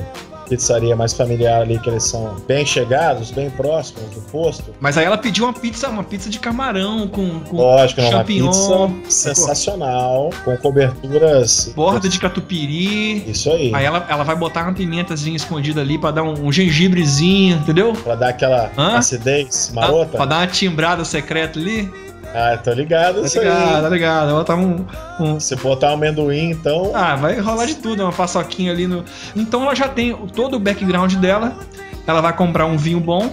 pizzaria 0.50 0.96
mais 0.96 1.13
familiar 1.13 1.62
ali, 1.62 1.77
que 1.79 1.89
eles 1.89 2.03
são 2.03 2.36
bem 2.48 2.65
chegados, 2.65 3.32
bem 3.32 3.50
próximos 3.50 4.10
do 4.10 4.22
posto. 4.22 4.74
Mas 4.79 4.98
aí 4.98 5.06
ela 5.06 5.18
pediu 5.18 5.46
uma 5.46 5.53
pizza, 5.53 5.88
uma 5.88 6.03
pizza 6.03 6.29
de 6.29 6.39
camarão 6.39 7.08
com, 7.08 7.39
com 7.41 7.58
Lógico, 7.58 8.01
não, 8.01 8.10
uma 8.10 8.24
pizza 8.24 8.89
sensacional, 9.08 10.29
com 10.44 10.56
coberturas. 10.58 11.72
borda 11.75 12.10
de 12.10 12.20
catupiry. 12.20 13.29
Isso 13.29 13.50
aí. 13.51 13.72
Aí 13.74 13.86
ela, 13.86 14.06
ela 14.10 14.24
vai 14.24 14.36
botar 14.36 14.63
uma 14.63 14.74
pimentazinha 14.74 15.36
escondida 15.36 15.82
ali 15.82 15.98
pra 15.98 16.12
dar 16.12 16.24
um, 16.24 16.48
um 16.48 16.51
gengibrezinho, 16.51 17.58
entendeu? 17.58 17.94
Pra 17.94 18.15
dar 18.15 18.29
aquela 18.29 18.72
Hã? 18.77 18.98
acidez 18.98 19.70
Pra, 19.74 19.82
marota. 19.82 20.18
pra 20.18 20.25
dar 20.25 20.38
uma 20.39 20.48
timbrada 20.48 21.06
secreta 21.06 21.60
ali. 21.60 21.89
Ah, 22.33 22.57
tô 22.57 22.71
ligado 22.73 23.21
Tá 23.21 23.39
ligado, 23.39 23.81
tá 23.83 23.89
ligado. 23.89 24.31
Botar 24.31 24.55
um, 24.55 24.85
um, 25.19 25.39
Se 25.39 25.55
botar 25.55 25.91
um 25.91 25.93
amendoim, 25.93 26.51
então. 26.51 26.91
Ah, 26.93 27.15
vai 27.15 27.39
rolar 27.39 27.65
de 27.65 27.75
tudo, 27.75 28.03
uma 28.03 28.11
paçoquinha 28.11 28.71
ali 28.71 28.88
no. 28.88 29.03
Então 29.35 29.63
ela 29.63 29.75
já 29.75 29.88
tem 29.88 30.15
todo 30.27 30.55
o 30.55 30.59
background 30.59 31.15
dela. 31.15 31.57
Ela 32.05 32.21
vai 32.21 32.35
comprar 32.35 32.65
um 32.65 32.77
vinho 32.77 32.99
bom. 32.99 33.31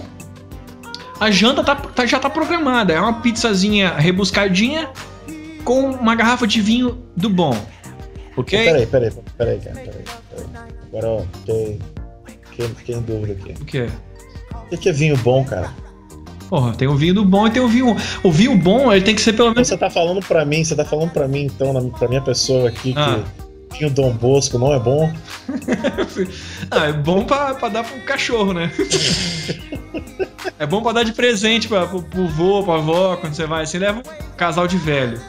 A 1.19 1.31
janta 1.31 1.63
tá, 1.63 1.75
tá- 1.75 2.05
já 2.05 2.19
tá 2.19 2.29
programada. 2.29 2.93
É 2.93 2.99
uma 2.99 3.21
pizzazinha 3.21 3.93
rebuscadinha 3.95 4.89
com 5.63 5.91
uma 5.91 6.15
garrafa 6.15 6.47
de 6.47 6.61
vinho 6.61 7.03
do 7.15 7.29
bom. 7.29 7.55
Ok? 8.35 8.63
Peraí, 8.63 8.85
peraí, 8.85 9.11
peraí, 9.37 9.59
cara. 9.59 9.75
Peraí, 9.75 10.03
peraí. 10.29 10.67
Agora, 10.87 11.07
ó, 11.07 11.21
fiquei, 11.39 11.79
fiquei, 12.49 12.67
fiquei 12.69 12.95
em 12.95 13.01
dúvida 13.01 13.33
aqui. 13.33 13.61
O 13.61 13.65
quê? 13.65 13.89
O 14.71 14.77
que 14.77 14.89
é 14.89 14.91
vinho 14.91 15.17
bom, 15.17 15.43
cara? 15.43 15.71
Porra, 16.49 16.73
tem 16.73 16.87
o 16.87 16.95
vinho 16.95 17.13
do 17.13 17.25
bom 17.25 17.45
e 17.47 17.49
tem 17.51 17.61
o 17.61 17.67
vinho. 17.67 17.95
O 18.23 18.31
vinho 18.31 18.57
bom, 18.57 18.91
ele 18.91 19.03
tem 19.03 19.13
que 19.15 19.21
ser 19.21 19.33
pelo 19.33 19.49
menos. 19.53 19.67
você 19.67 19.77
tá 19.77 19.89
falando 19.89 20.25
pra 20.25 20.45
mim, 20.45 20.63
você 20.63 20.75
tá 20.75 20.85
falando 20.85 21.11
pra 21.11 21.27
mim, 21.27 21.43
então, 21.45 21.89
pra 21.91 22.07
minha 22.07 22.21
pessoa 22.21 22.69
aqui, 22.69 22.93
Ah. 22.95 23.19
que 23.69 23.79
vinho 23.79 23.91
Dom 23.91 24.11
Bosco 24.13 24.57
não 24.57 24.73
é 24.73 24.79
bom? 24.79 25.11
Ah, 26.71 26.85
é 26.87 26.93
bom 26.93 27.23
pra, 27.23 27.53
pra 27.55 27.69
dar 27.69 27.83
pro 27.83 27.99
cachorro, 28.01 28.53
né? 28.53 28.71
é 30.59 30.65
bom 30.65 30.81
pra 30.81 30.91
dar 30.91 31.03
de 31.03 31.13
presente 31.13 31.67
pra, 31.67 31.85
pro, 31.85 32.01
pro 32.01 32.27
vô, 32.27 32.63
pra 32.63 32.75
avó, 32.75 33.15
quando 33.17 33.33
você 33.33 33.45
vai 33.45 33.63
assim, 33.63 33.77
leva 33.77 33.99
um 33.99 34.35
casal 34.35 34.67
de 34.67 34.77
velho. 34.77 35.19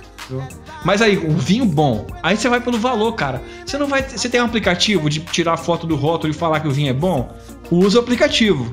Mas 0.84 1.00
aí, 1.00 1.16
um 1.18 1.36
vinho 1.36 1.64
bom. 1.64 2.06
Aí 2.22 2.36
você 2.36 2.48
vai 2.48 2.60
pelo 2.60 2.78
valor, 2.78 3.12
cara. 3.12 3.42
Você 3.64 3.78
não 3.78 3.86
vai. 3.86 4.02
Você 4.02 4.28
tem 4.28 4.40
um 4.42 4.44
aplicativo 4.44 5.08
de 5.08 5.20
tirar 5.20 5.56
foto 5.56 5.86
do 5.86 5.96
rótulo 5.96 6.30
e 6.32 6.36
falar 6.36 6.60
que 6.60 6.68
o 6.68 6.70
vinho 6.70 6.90
é 6.90 6.92
bom? 6.92 7.34
Usa 7.70 7.98
o 7.98 8.02
aplicativo. 8.02 8.70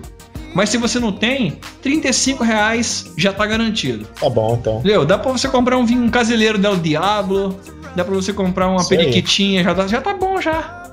Mas 0.53 0.69
se 0.69 0.77
você 0.77 0.99
não 0.99 1.11
tem, 1.11 1.59
35 1.81 2.43
reais 2.43 3.11
já 3.17 3.33
tá 3.33 3.45
garantido. 3.45 4.05
Tá 4.19 4.29
bom, 4.29 4.57
então. 4.59 4.79
Entendeu? 4.79 5.05
Dá 5.05 5.17
pra 5.17 5.31
você 5.31 5.47
comprar 5.49 5.77
um 5.77 5.85
vinho 5.85 6.03
um 6.03 6.09
caseiro 6.09 6.57
del 6.57 6.77
Diablo. 6.77 7.59
Dá 7.95 8.03
pra 8.03 8.13
você 8.15 8.31
comprar 8.31 8.67
uma 8.67 8.79
Isso 8.79 8.89
periquitinha, 8.89 9.63
já 9.63 9.75
tá, 9.75 9.87
já 9.87 10.01
tá 10.01 10.13
bom 10.13 10.39
já. 10.39 10.83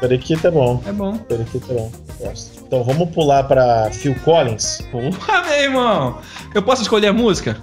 Periquito 0.00 0.46
é 0.46 0.50
bom. 0.50 0.82
É 0.86 0.92
bom. 0.92 1.16
Periquito 1.18 1.70
é 1.70 1.74
bom. 1.74 1.92
Gosto. 2.18 2.64
Então 2.66 2.84
vamos 2.84 3.10
pular 3.10 3.44
pra 3.44 3.90
Phil 3.90 4.14
Collins? 4.24 4.80
Porra, 4.92 5.42
meu 5.42 5.60
irmão! 5.60 6.18
Eu 6.54 6.62
posso 6.62 6.82
escolher 6.82 7.08
a 7.08 7.12
música? 7.12 7.56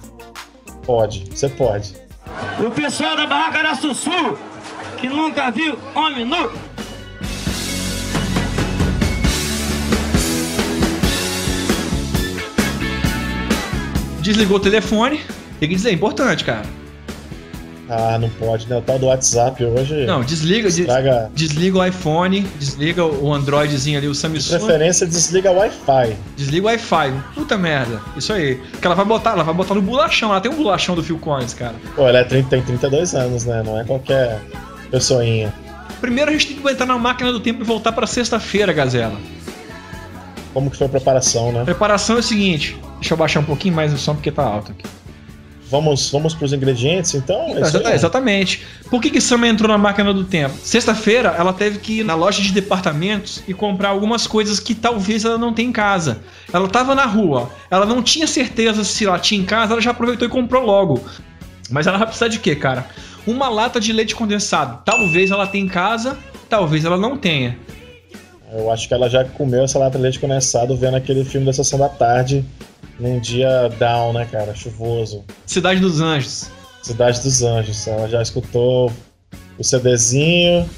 Pode, 0.84 1.24
você 1.34 1.48
pode. 1.48 1.94
O 2.64 2.70
pessoal 2.70 3.16
da 3.16 3.26
Barraca 3.26 3.62
da 3.62 3.74
Sussu, 3.74 4.38
que 4.98 5.08
nunca 5.08 5.50
viu 5.50 5.78
homem 5.94 6.24
nu. 6.24 6.50
Desligou 14.20 14.56
o 14.56 14.60
telefone. 14.60 15.20
Tem 15.60 15.68
que 15.68 15.74
dizer, 15.74 15.90
é 15.90 15.92
importante, 15.92 16.44
cara. 16.44 16.62
Ah, 17.90 18.18
não 18.20 18.28
pode, 18.28 18.68
né? 18.68 18.76
O 18.76 18.82
tal 18.82 18.98
do 18.98 19.06
WhatsApp 19.06 19.64
hoje. 19.64 20.04
Não, 20.04 20.20
desliga, 20.22 20.70
de- 20.70 20.82
Estraga. 20.82 21.30
desliga 21.34 21.78
o 21.78 21.84
iPhone, 21.86 22.42
desliga 22.58 23.02
o 23.02 23.32
Androidzinho 23.32 23.96
ali, 23.96 24.06
o 24.06 24.12
De 24.12 24.18
Samsung, 24.18 24.58
preferência, 24.58 25.06
desliga 25.06 25.50
Wi-Fi. 25.50 26.14
desliga 26.36 26.64
o 26.64 26.66
Wi-Fi. 26.66 27.14
Puta 27.34 27.56
merda. 27.56 28.02
Isso 28.14 28.30
aí. 28.34 28.56
Porque 28.72 28.86
ela 28.86 28.94
vai 28.94 29.06
botar, 29.06 29.30
ela 29.30 29.42
vai 29.42 29.54
botar 29.54 29.74
no 29.74 29.80
bolachão. 29.80 30.30
Ela 30.30 30.40
tem 30.40 30.52
um 30.52 30.56
bolachão 30.56 30.94
do 30.94 31.02
Phil 31.02 31.18
Collins, 31.18 31.54
cara. 31.54 31.74
Pô, 31.96 32.06
ela 32.06 32.18
é 32.18 32.24
30, 32.24 32.50
tem 32.50 32.62
32 32.62 33.14
anos, 33.14 33.46
né? 33.46 33.62
Não 33.64 33.80
é 33.80 33.84
qualquer 33.84 34.38
pessoinha. 34.90 35.50
Primeiro 35.98 36.28
a 36.30 36.32
gente 36.34 36.48
tem 36.48 36.56
que 36.58 36.70
entrar 36.70 36.84
na 36.86 36.98
máquina 36.98 37.32
do 37.32 37.40
tempo 37.40 37.62
e 37.62 37.64
voltar 37.64 37.92
pra 37.92 38.06
sexta-feira, 38.06 38.70
Gazela. 38.70 39.16
Como 40.52 40.70
que 40.70 40.76
foi 40.76 40.86
a 40.88 40.90
preparação, 40.90 41.52
né? 41.52 41.64
Preparação 41.64 42.16
é 42.16 42.18
o 42.18 42.22
seguinte. 42.22 42.76
Deixa 43.00 43.14
eu 43.14 43.18
baixar 43.18 43.40
um 43.40 43.44
pouquinho 43.44 43.74
mais 43.74 43.92
o 43.92 43.98
som 43.98 44.14
porque 44.14 44.30
tá 44.30 44.42
alto 44.42 44.72
aqui. 44.72 44.84
Vamos, 45.70 46.10
vamos 46.10 46.34
pros 46.34 46.52
ingredientes, 46.52 47.14
então? 47.14 47.56
É 47.56 47.60
Exa- 47.60 47.82
aí? 47.86 47.94
Exatamente. 47.94 48.66
Por 48.88 49.02
que, 49.02 49.10
que 49.10 49.20
Summer 49.20 49.50
entrou 49.50 49.68
na 49.68 49.76
máquina 49.76 50.14
do 50.14 50.24
tempo? 50.24 50.56
Sexta-feira, 50.62 51.34
ela 51.38 51.52
teve 51.52 51.78
que 51.78 52.00
ir 52.00 52.04
na 52.04 52.14
loja 52.14 52.40
de 52.40 52.52
departamentos 52.52 53.42
e 53.46 53.52
comprar 53.52 53.90
algumas 53.90 54.26
coisas 54.26 54.58
que 54.58 54.74
talvez 54.74 55.26
ela 55.26 55.36
não 55.36 55.52
tenha 55.52 55.68
em 55.68 55.72
casa. 55.72 56.22
Ela 56.52 56.66
tava 56.68 56.94
na 56.94 57.04
rua, 57.04 57.50
ela 57.70 57.84
não 57.84 58.02
tinha 58.02 58.26
certeza 58.26 58.82
se 58.82 59.04
ela 59.04 59.18
tinha 59.18 59.40
em 59.40 59.44
casa, 59.44 59.74
ela 59.74 59.80
já 59.82 59.90
aproveitou 59.90 60.26
e 60.26 60.30
comprou 60.30 60.64
logo. 60.64 61.04
Mas 61.70 61.86
ela 61.86 61.98
vai 61.98 62.06
precisar 62.06 62.28
de 62.28 62.38
quê, 62.38 62.56
cara? 62.56 62.86
Uma 63.26 63.50
lata 63.50 63.78
de 63.78 63.92
leite 63.92 64.14
condensado. 64.14 64.80
Talvez 64.86 65.30
ela 65.30 65.46
tenha 65.46 65.66
em 65.66 65.68
casa, 65.68 66.16
talvez 66.48 66.86
ela 66.86 66.96
não 66.96 67.14
tenha. 67.18 67.58
Eu 68.52 68.70
acho 68.70 68.88
que 68.88 68.94
ela 68.94 69.08
já 69.10 69.24
comeu 69.24 69.64
essa 69.64 69.78
lata 69.78 69.98
de 69.98 70.02
leite 70.02 70.18
condensado 70.18 70.76
vendo 70.76 70.96
aquele 70.96 71.24
filme 71.24 71.46
da 71.46 71.52
Sessão 71.52 71.78
da 71.78 71.88
Tarde 71.88 72.44
num 72.98 73.18
dia 73.20 73.68
down, 73.78 74.12
né, 74.12 74.26
cara? 74.30 74.54
Chuvoso. 74.54 75.24
Cidade 75.46 75.80
dos 75.80 76.00
Anjos. 76.00 76.50
Cidade 76.82 77.20
dos 77.20 77.42
Anjos. 77.42 77.86
Ela 77.86 78.08
já 78.08 78.22
escutou 78.22 78.90
o 79.58 79.62
CDzinho 79.64 80.68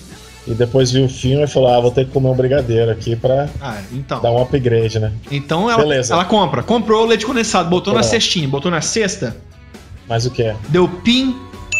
e 0.46 0.54
depois 0.54 0.90
viu 0.90 1.04
o 1.04 1.08
filme 1.08 1.44
e 1.44 1.46
falou: 1.46 1.68
Ah, 1.72 1.80
vou 1.80 1.90
ter 1.90 2.06
que 2.06 2.10
comer 2.12 2.28
um 2.28 2.34
brigadeiro 2.34 2.90
aqui 2.90 3.14
pra 3.14 3.48
Ah, 3.60 3.80
então. 3.92 4.20
dar 4.20 4.32
um 4.32 4.42
upgrade, 4.42 4.98
né? 4.98 5.12
Então 5.30 5.70
ela, 5.70 5.82
Beleza. 5.82 6.12
ela 6.14 6.24
compra. 6.24 6.62
Comprou 6.62 7.04
o 7.04 7.06
leite 7.06 7.24
condensado, 7.24 7.68
botou 7.70 7.94
na 7.94 8.02
cestinha, 8.02 8.48
botou 8.48 8.70
na 8.70 8.80
cesta. 8.80 9.36
Mas 10.08 10.26
o 10.26 10.30
que 10.30 10.42
é? 10.42 10.56
Deu 10.70 10.88
pim, 10.88 11.36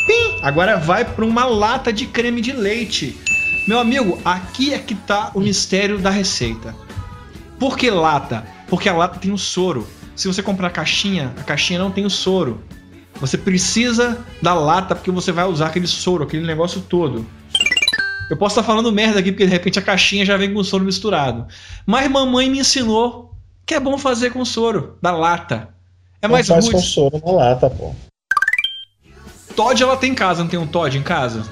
pim. 0.06 0.38
Agora 0.40 0.76
vai 0.76 1.04
para 1.04 1.25
uma 1.25 1.44
lata 1.44 1.92
de 1.92 2.06
creme 2.06 2.40
de 2.40 2.52
leite. 2.52 3.18
Meu 3.70 3.78
amigo, 3.78 4.18
aqui 4.24 4.74
é 4.74 4.80
que 4.80 4.96
tá 4.96 5.30
o 5.32 5.38
mistério 5.38 5.96
da 5.96 6.10
receita. 6.10 6.74
Por 7.56 7.78
que 7.78 7.88
lata? 7.88 8.44
Porque 8.66 8.88
a 8.88 8.92
lata 8.92 9.20
tem 9.20 9.30
o 9.30 9.38
soro. 9.38 9.86
Se 10.16 10.26
você 10.26 10.42
comprar 10.42 10.66
a 10.66 10.70
caixinha, 10.70 11.32
a 11.38 11.44
caixinha 11.44 11.78
não 11.78 11.88
tem 11.88 12.04
o 12.04 12.10
soro. 12.10 12.64
Você 13.20 13.38
precisa 13.38 14.26
da 14.42 14.54
lata 14.54 14.96
porque 14.96 15.12
você 15.12 15.30
vai 15.30 15.44
usar 15.44 15.66
aquele 15.66 15.86
soro, 15.86 16.24
aquele 16.24 16.44
negócio 16.44 16.80
todo. 16.80 17.24
Eu 18.28 18.36
posso 18.36 18.58
estar 18.58 18.66
falando 18.66 18.90
merda 18.90 19.20
aqui 19.20 19.30
porque 19.30 19.46
de 19.46 19.52
repente 19.52 19.78
a 19.78 19.82
caixinha 19.82 20.26
já 20.26 20.36
vem 20.36 20.52
com 20.52 20.58
o 20.58 20.64
soro 20.64 20.84
misturado. 20.84 21.46
Mas 21.86 22.10
mamãe 22.10 22.50
me 22.50 22.58
ensinou 22.58 23.36
que 23.64 23.74
é 23.74 23.78
bom 23.78 23.96
fazer 23.96 24.32
com 24.32 24.44
soro 24.44 24.98
da 25.00 25.12
lata. 25.12 25.68
É 26.20 26.26
Não 26.26 26.32
mais 26.32 26.48
faz 26.48 26.64
rude. 26.64 26.74
com 26.74 26.82
soro 26.82 27.22
na 27.24 27.30
lata, 27.30 27.70
pô. 27.70 27.94
Todd 29.54 29.80
ela 29.80 29.96
tem 29.96 30.10
em 30.10 30.16
casa, 30.16 30.42
não 30.42 30.50
tem 30.50 30.58
um 30.58 30.66
Todd 30.66 30.98
em 30.98 31.04
casa? 31.04 31.44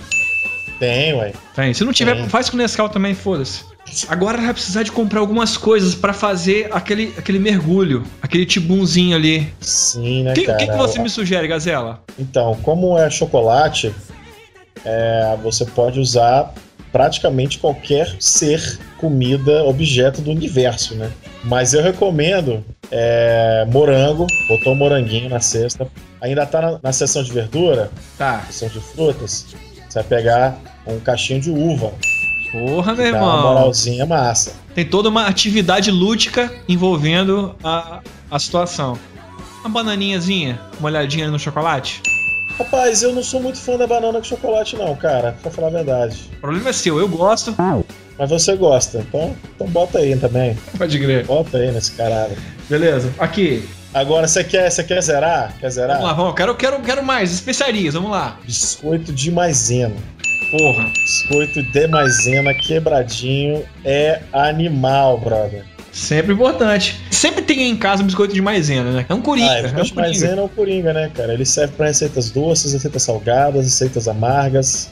Tem, 0.78 1.14
ué. 1.14 1.32
Tem. 1.54 1.74
Se 1.74 1.84
não 1.84 1.92
tiver, 1.92 2.14
Tem. 2.14 2.28
faz 2.28 2.48
com 2.48 2.56
Nescau 2.56 2.88
também, 2.88 3.14
foda-se. 3.14 3.64
Agora 4.08 4.36
vai 4.38 4.52
precisar 4.52 4.82
de 4.82 4.92
comprar 4.92 5.20
algumas 5.20 5.56
coisas 5.56 5.94
pra 5.94 6.12
fazer 6.12 6.68
aquele, 6.72 7.14
aquele 7.16 7.38
mergulho, 7.38 8.04
aquele 8.20 8.44
tibunzinho 8.44 9.16
ali. 9.16 9.52
Sim, 9.60 10.24
né, 10.24 10.32
O 10.32 10.34
que, 10.34 10.44
cara? 10.44 10.58
que, 10.58 10.66
que 10.66 10.76
você 10.76 10.98
me 11.00 11.08
sugere, 11.08 11.48
Gazela? 11.48 12.02
Então, 12.18 12.54
como 12.62 12.98
é 12.98 13.08
chocolate, 13.08 13.94
é, 14.84 15.36
você 15.42 15.64
pode 15.64 15.98
usar 15.98 16.52
praticamente 16.92 17.58
qualquer 17.58 18.14
ser, 18.20 18.78
comida, 18.98 19.64
objeto 19.64 20.20
do 20.20 20.30
universo, 20.30 20.94
né? 20.94 21.10
Mas 21.44 21.72
eu 21.72 21.82
recomendo 21.82 22.64
é, 22.90 23.66
morango, 23.70 24.26
botou 24.48 24.72
um 24.72 24.76
moranguinho 24.76 25.28
na 25.30 25.40
cesta. 25.40 25.86
Ainda 26.20 26.44
tá 26.44 26.60
na, 26.60 26.78
na 26.82 26.92
seção 26.92 27.22
de 27.22 27.32
verdura, 27.32 27.90
Tá. 28.18 28.42
seção 28.50 28.68
de 28.68 28.80
frutas. 28.80 29.46
Você 29.98 30.02
vai 30.02 30.04
pegar 30.04 30.58
um 30.86 31.00
caixinho 31.00 31.40
de 31.40 31.50
uva. 31.50 31.92
Porra, 32.52 32.94
meu 32.94 33.12
Dá 33.12 33.18
uma 33.18 33.28
irmão. 33.32 33.42
moralzinha 33.54 34.06
massa. 34.06 34.52
Tem 34.74 34.84
toda 34.84 35.08
uma 35.08 35.26
atividade 35.26 35.90
lúdica 35.90 36.52
envolvendo 36.68 37.54
a, 37.62 38.00
a 38.30 38.38
situação. 38.38 38.98
Uma 39.60 39.68
bananinhazinha, 39.70 40.60
uma 40.78 40.88
olhadinha 40.88 41.28
no 41.28 41.38
chocolate. 41.38 42.00
Rapaz, 42.58 43.02
eu 43.02 43.14
não 43.14 43.22
sou 43.22 43.40
muito 43.42 43.58
fã 43.58 43.76
da 43.76 43.86
banana 43.86 44.18
com 44.18 44.24
chocolate, 44.24 44.76
não, 44.76 44.94
cara, 44.96 45.36
pra 45.42 45.50
falar 45.50 45.68
a 45.68 45.70
verdade. 45.70 46.30
O 46.38 46.40
problema 46.40 46.70
é 46.70 46.72
seu, 46.72 46.98
eu 46.98 47.08
gosto. 47.08 47.54
Mas 48.18 48.30
você 48.30 48.56
gosta, 48.56 48.98
então, 48.98 49.36
então 49.54 49.66
bota 49.68 49.98
aí 49.98 50.16
também. 50.16 50.56
Pode 50.76 50.98
crer. 50.98 51.24
Bota 51.24 51.58
aí 51.58 51.70
nesse 51.70 51.92
caralho. 51.92 52.36
Beleza. 52.68 53.12
Aqui. 53.18 53.68
Agora, 53.98 54.28
você 54.28 54.44
quer, 54.44 54.70
quer 54.86 55.02
zerar? 55.02 55.54
Quer 55.58 55.70
zerar? 55.70 55.96
Vamos 55.96 56.10
lá, 56.10 56.14
vamos. 56.14 56.34
Quero, 56.36 56.54
quero, 56.54 56.80
quero 56.80 57.04
mais. 57.04 57.32
Especiarias, 57.32 57.94
vamos 57.94 58.12
lá. 58.12 58.38
Biscoito 58.44 59.12
de 59.12 59.28
maisena. 59.32 59.96
Porra. 60.52 60.84
Biscoito 60.84 61.62
de 61.64 61.88
maisena 61.88 62.54
quebradinho 62.54 63.64
é 63.84 64.22
animal, 64.32 65.18
brother. 65.18 65.64
Sempre 65.90 66.32
importante. 66.32 67.00
Sempre 67.10 67.42
tem 67.42 67.68
em 67.68 67.76
casa 67.76 68.04
um 68.04 68.06
biscoito 68.06 68.32
de 68.32 68.40
maisena, 68.40 68.88
né? 68.92 69.06
É 69.08 69.12
um 69.12 69.20
coringa. 69.20 69.50
Ah, 69.50 69.58
é 69.58 69.60
um 69.60 69.62
biscoito 69.62 69.84
de 69.86 69.94
coringa. 69.94 70.08
maisena 70.08 70.42
é 70.42 70.44
o 70.44 70.48
coringa, 70.48 70.92
né, 70.92 71.10
cara? 71.12 71.34
Ele 71.34 71.44
serve 71.44 71.74
pra 71.74 71.86
receitas 71.88 72.30
doces, 72.30 72.72
receitas 72.74 73.02
salgadas, 73.02 73.64
receitas 73.64 74.06
amargas. 74.06 74.90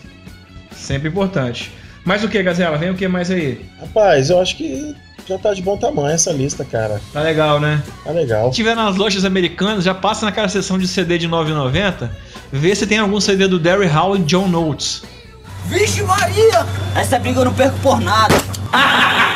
Sempre 0.75 1.11
importante. 1.11 1.71
Mais 2.05 2.25
o 2.25 2.29
que, 2.29 2.43
Gazela? 2.43 2.77
Vem 2.77 2.91
o 2.91 2.97
que 2.97 3.07
mais 3.07 3.31
aí? 3.31 3.65
Rapaz, 3.81 4.31
eu 4.31 4.41
acho 4.41 4.57
que 4.57 4.97
já 5.27 5.37
tá 5.39 5.53
de 5.53 5.61
bom 5.61 5.77
tamanho 5.77 6.15
essa 6.15 6.33
lista, 6.33 6.65
cara. 6.65 7.01
Tá 7.13 7.21
legal, 7.21 7.59
né? 7.59 7.83
Tá 8.05 8.13
legal. 8.13 8.51
Se 8.51 8.57
tiver 8.57 8.77
nas 8.77 8.97
lojas 8.97 9.25
americanas, 9.25 9.85
já 9.85 9.95
passa 9.95 10.25
naquela 10.25 10.49
seção 10.49 10.79
de 10.79 10.87
CD 10.87 11.19
de 11.19 11.29
9,90. 11.29 12.09
Vê 12.53 12.75
se 12.75 12.87
tem 12.87 12.99
algum 12.99 13.21
CD 13.21 13.49
do 13.49 13.59
Derry 13.59 13.87
Hall 13.87 14.17
e 14.17 14.21
John 14.21 14.49
Notes. 14.49 15.03
Vixe 15.67 16.03
Maria! 16.03 16.65
Essa 16.95 17.19
briga 17.19 17.41
eu 17.41 17.47
não 17.47 17.55
perco 17.55 17.77
por 17.81 18.01
nada. 18.01 18.35
Oh, 18.73 19.36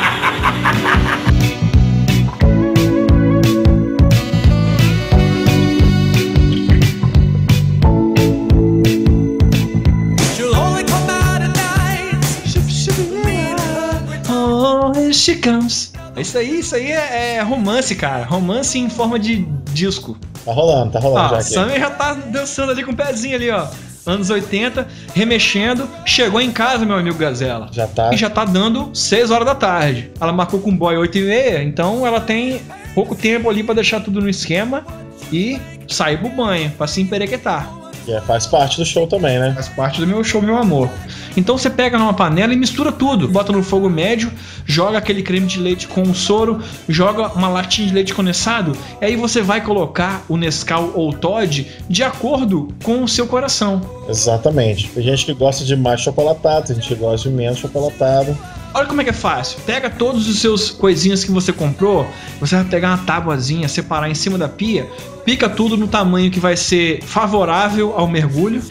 she 15.31 15.41
comes. 15.41 15.93
Isso 16.17 16.37
aí, 16.37 16.59
isso 16.59 16.75
aí 16.75 16.91
é, 16.91 17.35
é 17.37 17.41
romance, 17.41 17.95
cara. 17.95 18.25
Romance 18.25 18.77
em 18.77 18.89
forma 18.89 19.17
de 19.17 19.45
disco. 19.71 20.17
Tá 20.43 20.51
rolando, 20.51 20.91
tá 20.91 20.99
rolando 20.99 21.35
Ah, 21.35 21.37
já. 21.37 21.41
Sammy 21.41 21.79
já 21.79 21.89
tá 21.89 22.13
dançando 22.13 22.71
ali 22.71 22.83
com 22.83 22.91
o 22.91 22.95
pezinho 22.95 23.35
ali, 23.35 23.49
ó. 23.49 23.67
Anos 24.05 24.29
80, 24.29 24.87
remexendo. 25.13 25.87
Chegou 26.05 26.41
em 26.41 26.51
casa, 26.51 26.85
meu 26.85 26.95
amigo 26.97 27.17
Gazela. 27.17 27.69
Já 27.71 27.87
tá. 27.87 28.11
E 28.13 28.17
já 28.17 28.29
tá 28.29 28.43
dando 28.43 28.89
6 28.93 29.29
horas 29.31 29.45
da 29.45 29.55
tarde. 29.55 30.11
Ela 30.19 30.33
marcou 30.33 30.59
com 30.59 30.71
o 30.71 30.75
boy 30.75 30.97
8 30.97 31.17
e 31.19 31.21
meia, 31.21 31.63
então 31.63 32.05
ela 32.05 32.19
tem 32.19 32.61
pouco 32.95 33.15
tempo 33.15 33.49
ali 33.49 33.63
pra 33.63 33.75
deixar 33.75 34.01
tudo 34.01 34.19
no 34.19 34.27
esquema 34.27 34.85
e 35.31 35.59
sair 35.87 36.17
pro 36.17 36.29
banho, 36.29 36.71
pra 36.71 36.87
se 36.87 36.99
emperequetar. 36.99 37.69
É, 38.11 38.19
faz 38.21 38.45
parte 38.45 38.77
do 38.77 38.85
show 38.85 39.07
também, 39.07 39.39
né? 39.39 39.53
Faz 39.53 39.69
parte 39.69 39.99
do 39.99 40.07
meu 40.07 40.23
show, 40.23 40.41
meu 40.41 40.57
amor. 40.57 40.89
Então 41.37 41.57
você 41.57 41.69
pega 41.69 41.97
numa 41.97 42.13
panela 42.13 42.53
e 42.53 42.57
mistura 42.57 42.91
tudo. 42.91 43.27
Bota 43.27 43.51
no 43.53 43.63
fogo 43.63 43.89
médio, 43.89 44.31
joga 44.65 44.97
aquele 44.97 45.23
creme 45.23 45.47
de 45.47 45.59
leite 45.59 45.87
com 45.87 46.01
o 46.01 46.13
soro, 46.13 46.61
joga 46.89 47.29
uma 47.29 47.47
latinha 47.47 47.87
de 47.87 47.93
leite 47.93 48.13
condensado, 48.13 48.75
e 49.01 49.05
aí 49.05 49.15
você 49.15 49.41
vai 49.41 49.61
colocar 49.61 50.23
o 50.27 50.35
Nescau 50.35 50.91
ou 50.93 51.09
o 51.09 51.13
Todd 51.13 51.65
de 51.87 52.03
acordo 52.03 52.67
com 52.83 53.03
o 53.03 53.07
seu 53.07 53.27
coração. 53.27 53.81
Exatamente. 54.09 54.89
Tem 54.89 55.03
gente 55.03 55.25
que 55.25 55.33
gosta 55.33 55.63
de 55.63 55.75
mais 55.75 56.01
chocolatado, 56.01 56.67
tem 56.67 56.75
gente 56.75 56.87
que 56.87 56.95
gosta 56.95 57.29
de 57.29 57.35
menos 57.35 57.59
chocolatado. 57.59 58.37
Olha 58.73 58.85
como 58.85 59.01
é 59.01 59.03
que 59.03 59.09
é 59.09 59.13
fácil. 59.13 59.59
Pega 59.65 59.89
todos 59.89 60.27
os 60.29 60.39
seus 60.39 60.69
coisinhas 60.69 61.23
que 61.23 61.31
você 61.31 61.51
comprou, 61.51 62.07
você 62.39 62.55
vai 62.55 62.63
pegar 62.65 62.89
uma 62.89 63.05
tábuazinha, 63.05 63.67
separar 63.67 64.09
em 64.09 64.15
cima 64.15 64.37
da 64.37 64.47
pia, 64.47 64.89
pica 65.25 65.49
tudo 65.49 65.75
no 65.75 65.87
tamanho 65.87 66.31
que 66.31 66.39
vai 66.39 66.55
ser 66.55 67.03
favorável 67.03 67.93
ao 67.95 68.07
mergulho. 68.07 68.61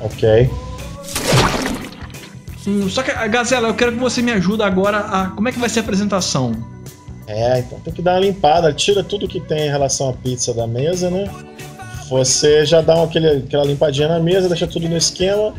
Ok. 0.00 0.48
Hum, 2.66 2.88
só 2.88 3.02
que, 3.02 3.12
Gazela, 3.28 3.68
eu 3.68 3.74
quero 3.74 3.92
que 3.92 3.98
você 3.98 4.22
me 4.22 4.32
ajude 4.32 4.62
agora 4.62 4.98
a. 4.98 5.26
Como 5.28 5.48
é 5.48 5.52
que 5.52 5.58
vai 5.58 5.68
ser 5.68 5.80
a 5.80 5.82
apresentação? 5.82 6.52
É, 7.26 7.60
então 7.60 7.78
tem 7.80 7.92
que 7.92 8.02
dar 8.02 8.14
uma 8.14 8.20
limpada, 8.20 8.72
tira 8.72 9.04
tudo 9.04 9.28
que 9.28 9.40
tem 9.40 9.66
em 9.66 9.70
relação 9.70 10.08
à 10.10 10.12
pizza 10.12 10.52
da 10.52 10.66
mesa, 10.66 11.10
né? 11.10 11.30
Você 12.08 12.66
já 12.66 12.80
dá 12.80 12.96
uma, 12.96 13.04
aquele, 13.04 13.28
aquela 13.28 13.64
limpadinha 13.64 14.08
na 14.08 14.18
mesa, 14.18 14.48
deixa 14.48 14.66
tudo 14.66 14.88
no 14.88 14.96
esquema 14.96 15.54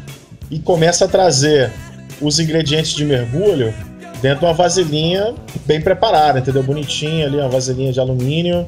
e 0.49 0.59
começa 0.59 1.05
a 1.05 1.07
trazer 1.07 1.71
os 2.21 2.39
ingredientes 2.39 2.93
de 2.93 3.03
mergulho 3.05 3.73
dentro 4.21 4.39
de 4.39 4.45
uma 4.45 4.53
vasilhinha 4.53 5.33
bem 5.65 5.81
preparada, 5.81 6.39
entendeu? 6.39 6.61
Bonitinha 6.63 7.25
ali, 7.25 7.37
uma 7.37 7.49
vasilhinha 7.49 7.91
de 7.91 7.99
alumínio, 7.99 8.65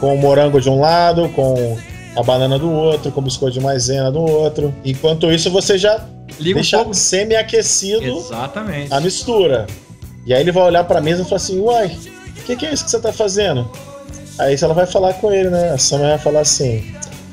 com 0.00 0.14
o 0.14 0.18
morango 0.18 0.60
de 0.60 0.70
um 0.70 0.80
lado, 0.80 1.28
com 1.30 1.76
a 2.16 2.22
banana 2.22 2.58
do 2.58 2.70
outro, 2.70 3.12
com 3.12 3.20
o 3.20 3.24
biscoito 3.24 3.58
de 3.58 3.60
maisena 3.64 4.10
do 4.10 4.20
outro. 4.20 4.74
Enquanto 4.84 5.30
isso, 5.30 5.50
você 5.50 5.76
já 5.76 6.04
Liga 6.40 6.54
deixa 6.56 6.78
fogo. 6.78 6.94
semi-aquecido 6.94 8.00
a 8.90 9.00
mistura. 9.00 9.66
E 10.26 10.32
aí 10.34 10.40
ele 10.40 10.52
vai 10.52 10.62
olhar 10.64 10.84
pra 10.84 11.00
mesa 11.00 11.22
e 11.22 11.24
falar 11.24 11.36
assim: 11.36 11.60
Uai, 11.60 11.86
o 12.38 12.42
que, 12.44 12.56
que 12.56 12.66
é 12.66 12.72
isso 12.72 12.84
que 12.84 12.90
você 12.90 13.00
tá 13.00 13.12
fazendo? 13.12 13.70
Aí 14.38 14.56
ela 14.60 14.74
vai 14.74 14.86
falar 14.86 15.14
com 15.14 15.32
ele, 15.32 15.50
né? 15.50 15.70
A 15.72 15.78
Summer 15.78 16.08
vai 16.08 16.18
falar 16.18 16.40
assim: 16.40 16.84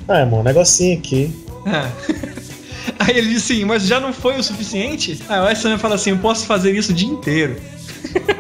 Ah, 0.08 0.20
irmão, 0.22 0.40
um 0.40 0.44
negocinho 0.44 0.98
aqui. 0.98 1.34
É. 1.66 2.36
Aí 3.00 3.18
ele 3.18 3.30
diz 3.30 3.44
assim, 3.44 3.66
mas 3.66 3.86
já 3.86 4.00
não 4.00 4.14
foi 4.14 4.38
o 4.38 4.44
suficiente? 4.44 5.20
Aí 5.28 5.54
o 5.54 5.56
Sam 5.56 5.78
fala 5.78 5.96
assim, 5.96 6.12
eu 6.12 6.18
posso 6.18 6.46
fazer 6.46 6.76
isso 6.76 6.92
o 6.92 6.96
dia 6.96 7.10
inteiro. 7.10 7.56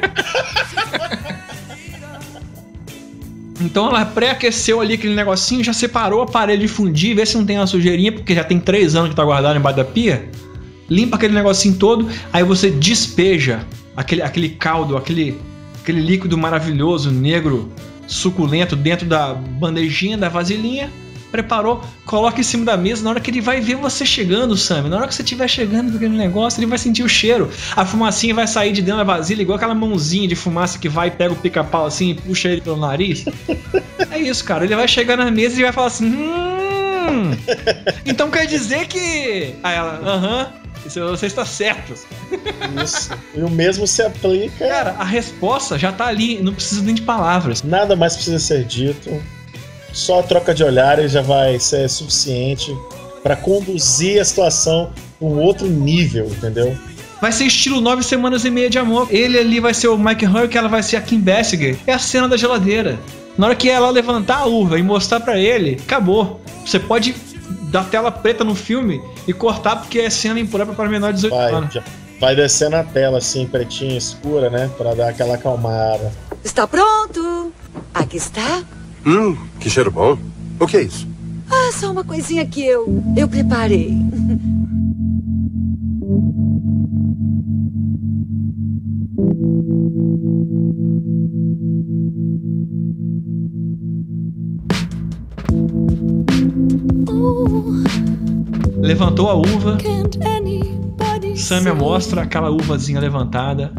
Então 3.59 3.87
ela 3.87 4.05
pré-aqueceu 4.05 4.81
ali 4.81 4.95
aquele 4.95 5.15
negocinho, 5.15 5.63
já 5.63 5.73
separou 5.73 6.19
o 6.19 6.23
aparelho 6.23 6.61
de 6.61 6.67
fundir, 6.67 7.15
vê 7.15 7.25
se 7.25 7.37
não 7.37 7.45
tem 7.45 7.57
uma 7.57 7.65
sujeirinha, 7.65 8.11
porque 8.11 8.35
já 8.35 8.43
tem 8.43 8.59
três 8.59 8.95
anos 8.95 9.09
que 9.09 9.15
tá 9.15 9.23
guardado 9.23 9.57
embaixo 9.57 9.77
da 9.77 9.85
pia. 9.85 10.29
Limpa 10.89 11.15
aquele 11.15 11.33
negocinho 11.33 11.75
todo, 11.75 12.07
aí 12.31 12.43
você 12.43 12.69
despeja 12.69 13.65
aquele, 13.95 14.21
aquele 14.21 14.49
caldo, 14.49 14.97
aquele, 14.97 15.39
aquele 15.81 16.01
líquido 16.01 16.37
maravilhoso, 16.37 17.09
negro, 17.09 17.71
suculento, 18.05 18.75
dentro 18.75 19.07
da 19.07 19.33
bandejinha, 19.33 20.17
da 20.17 20.29
vasilhinha. 20.29 20.91
Preparou, 21.35 21.83
coloca 22.05 22.39
em 22.39 22.43
cima 22.43 22.63
da 22.63 22.77
mesa. 22.77 23.03
Na 23.03 23.09
hora 23.09 23.19
que 23.19 23.29
ele 23.29 23.41
vai 23.41 23.59
ver 23.59 23.75
você 23.75 24.05
chegando, 24.05 24.55
Sam, 24.55 24.83
na 24.83 24.95
hora 24.95 25.07
que 25.07 25.13
você 25.13 25.21
estiver 25.21 25.49
chegando 25.49 25.91
com 25.91 25.97
aquele 25.97 26.15
negócio, 26.15 26.59
ele 26.59 26.65
vai 26.65 26.77
sentir 26.77 27.03
o 27.03 27.09
cheiro. 27.09 27.51
A 27.75 27.85
fumacinha 27.85 28.33
vai 28.33 28.47
sair 28.47 28.71
de 28.71 28.81
dentro 28.81 28.99
da 28.99 29.03
vasilha, 29.03 29.41
igual 29.41 29.57
aquela 29.57 29.75
mãozinha 29.75 30.29
de 30.29 30.35
fumaça 30.35 30.79
que 30.79 30.87
vai, 30.87 31.11
pega 31.11 31.33
o 31.33 31.35
pica-pau 31.35 31.85
assim 31.85 32.11
e 32.11 32.13
puxa 32.13 32.47
ele 32.47 32.61
pelo 32.61 32.77
nariz. 32.77 33.25
É 34.11 34.19
isso, 34.19 34.45
cara. 34.45 34.63
Ele 34.63 34.75
vai 34.75 34.87
chegar 34.87 35.17
na 35.17 35.29
mesa 35.29 35.59
e 35.59 35.63
vai 35.63 35.73
falar 35.73 35.87
assim: 35.87 36.05
Hum. 36.05 37.31
Então 38.05 38.29
quer 38.31 38.45
dizer 38.45 38.87
que. 38.87 39.55
Aí 39.61 39.75
ela, 39.75 39.99
aham. 40.05 40.47
isso 40.85 40.99
Você 41.01 41.25
está 41.25 41.45
certo. 41.45 41.93
Isso. 42.81 43.11
e 43.35 43.41
o 43.41 43.49
mesmo 43.49 43.85
se 43.85 44.01
aplica. 44.01 44.67
Cara, 44.67 44.95
a 44.97 45.03
resposta 45.03 45.77
já 45.77 45.91
tá 45.91 46.05
ali, 46.05 46.41
não 46.41 46.53
precisa 46.53 46.81
nem 46.81 46.95
de 46.95 47.01
palavras. 47.01 47.61
Nada 47.63 47.95
mais 47.95 48.15
precisa 48.15 48.39
ser 48.39 48.63
dito. 48.63 49.21
Só 49.95 50.19
a 50.19 50.23
troca 50.23 50.53
de 50.53 50.61
olhares 50.63 51.11
já 51.13 51.21
vai 51.21 51.57
ser 51.57 51.89
suficiente 51.89 52.75
para 53.23 53.35
conduzir 53.35 54.19
a 54.21 54.25
situação 54.25 54.91
para 55.17 55.27
um 55.27 55.39
outro 55.41 55.67
nível, 55.67 56.25
entendeu? 56.27 56.77
Vai 57.21 57.31
ser 57.31 57.45
estilo 57.45 57.79
nove 57.79 58.03
semanas 58.03 58.43
e 58.43 58.51
meia 58.51 58.69
de 58.69 58.77
amor. 58.77 59.07
Ele 59.09 59.39
ali 59.39 59.59
vai 59.61 59.73
ser 59.73 59.87
o 59.87 59.97
Mike 59.97 60.25
Hurk, 60.25 60.55
ela 60.57 60.67
vai 60.67 60.83
ser 60.83 60.97
a 60.97 61.01
Kim 61.01 61.19
Basinger. 61.19 61.77
É 61.87 61.93
a 61.93 61.97
cena 61.99 62.27
da 62.27 62.35
geladeira. 62.35 62.99
Na 63.37 63.47
hora 63.47 63.55
que 63.55 63.69
ela 63.69 63.89
levantar 63.89 64.39
a 64.39 64.45
uva 64.45 64.77
e 64.77 64.83
mostrar 64.83 65.21
pra 65.21 65.37
ele, 65.39 65.79
acabou. 65.81 66.41
Você 66.65 66.77
pode 66.77 67.15
dar 67.71 67.85
tela 67.85 68.11
preta 68.11 68.43
no 68.43 68.53
filme 68.53 69.01
e 69.25 69.31
cortar 69.33 69.77
porque 69.77 69.99
é 69.99 70.09
cena 70.09 70.39
imprópria 70.39 70.75
para 70.75 70.89
menor 70.89 71.11
de 71.13 71.21
18 71.21 71.33
Vai, 71.33 71.53
anos. 71.53 71.73
já- 71.73 71.83
vai 72.19 72.35
descer 72.35 72.69
na 72.69 72.83
tela 72.83 73.17
assim, 73.19 73.47
pretinha, 73.47 73.97
escura, 73.97 74.49
né? 74.49 74.69
Para 74.77 74.93
dar 74.93 75.09
aquela 75.09 75.35
acalmada. 75.35 76.11
Está 76.43 76.67
pronto? 76.67 77.51
Aqui 77.93 78.17
está. 78.17 78.61
Hum, 79.05 79.37
que 79.59 79.69
cheiro 79.69 79.91
bom. 79.91 80.17
O 80.59 80.65
que 80.65 80.77
é 80.77 80.81
isso? 80.81 81.07
Ah, 81.49 81.71
só 81.71 81.91
uma 81.91 82.03
coisinha 82.03 82.45
que 82.45 82.65
eu 82.65 83.03
eu 83.15 83.27
preparei. 83.27 83.93
Levantou 98.79 99.29
a 99.29 99.35
uva. 99.35 99.77
Samia 101.35 101.75
mostra 101.75 102.23
aquela 102.23 102.49
uvazinha 102.49 102.99
levantada. 102.99 103.71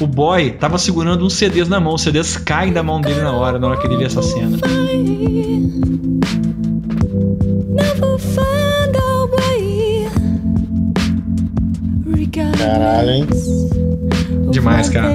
O 0.00 0.06
boy 0.06 0.52
tava 0.52 0.78
segurando 0.78 1.26
uns 1.26 1.34
CDs 1.34 1.68
na 1.68 1.78
mão. 1.78 1.94
Os 1.94 2.02
CDs 2.02 2.36
caem 2.38 2.72
da 2.72 2.82
mão 2.82 3.00
dele 3.02 3.20
na 3.20 3.32
hora, 3.32 3.58
na 3.58 3.68
hora 3.68 3.76
que 3.76 3.86
ele 3.86 3.98
vê 3.98 4.04
essa 4.04 4.22
cena. 4.22 4.56
Caralho, 12.56 13.10
hein? 13.10 13.26
Demais, 14.50 14.88
cara. 14.88 15.08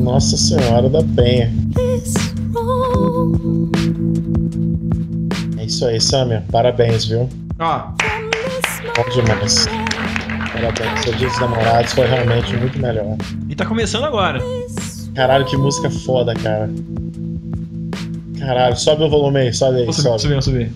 Nossa 0.00 0.36
Senhora 0.38 0.88
da 0.88 1.02
Penha. 1.14 1.52
É 5.58 5.64
isso 5.64 5.84
aí, 5.84 6.00
Samir. 6.00 6.42
Parabéns, 6.50 7.04
viu? 7.04 7.28
Ó, 7.58 7.88
Bom 8.96 9.10
demais. 9.10 9.66
Parabéns. 10.74 11.04
Seu 11.04 11.12
dia 11.14 11.28
dos 11.28 11.38
namorados 11.40 11.92
foi 11.92 12.06
realmente 12.06 12.56
muito 12.56 12.78
melhor. 12.78 13.16
e 13.48 13.54
tá 13.54 13.64
começando 13.64 14.04
agora. 14.04 14.40
Caralho, 15.14 15.44
que 15.46 15.56
música 15.56 15.90
foda, 15.90 16.34
cara. 16.34 16.68
Caralho, 18.38 18.76
sobe 18.76 19.04
o 19.04 19.08
volume 19.08 19.40
aí, 19.40 19.52
sobe 19.52 19.78
aí, 19.78 19.92
sobe. 19.92 20.20
subir, 20.20 20.32
vou 20.34 20.42
subir. 20.42 20.72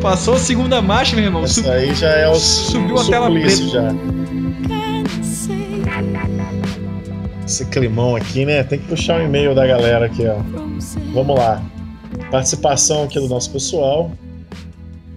Passou 0.00 0.34
a 0.34 0.38
segunda 0.38 0.80
marcha, 0.80 1.16
meu 1.16 1.24
irmão. 1.24 1.44
Isso 1.44 1.68
aí 1.68 1.94
já 1.94 2.08
é 2.10 2.28
o 2.28 2.36
Subiu 2.36 2.98
a 2.98 3.04
tela 3.04 3.30
preta. 3.30 3.50
já. 3.68 3.92
Esse 7.56 7.64
climão 7.64 8.14
aqui, 8.14 8.44
né? 8.44 8.62
Tem 8.62 8.78
que 8.78 8.86
puxar 8.86 9.18
o 9.18 9.24
e-mail 9.24 9.54
da 9.54 9.66
galera 9.66 10.04
aqui, 10.04 10.26
ó. 10.26 10.36
Vamos 11.14 11.38
lá. 11.38 11.64
Participação 12.30 13.04
aqui 13.04 13.18
do 13.18 13.28
nosso 13.28 13.50
pessoal. 13.50 14.10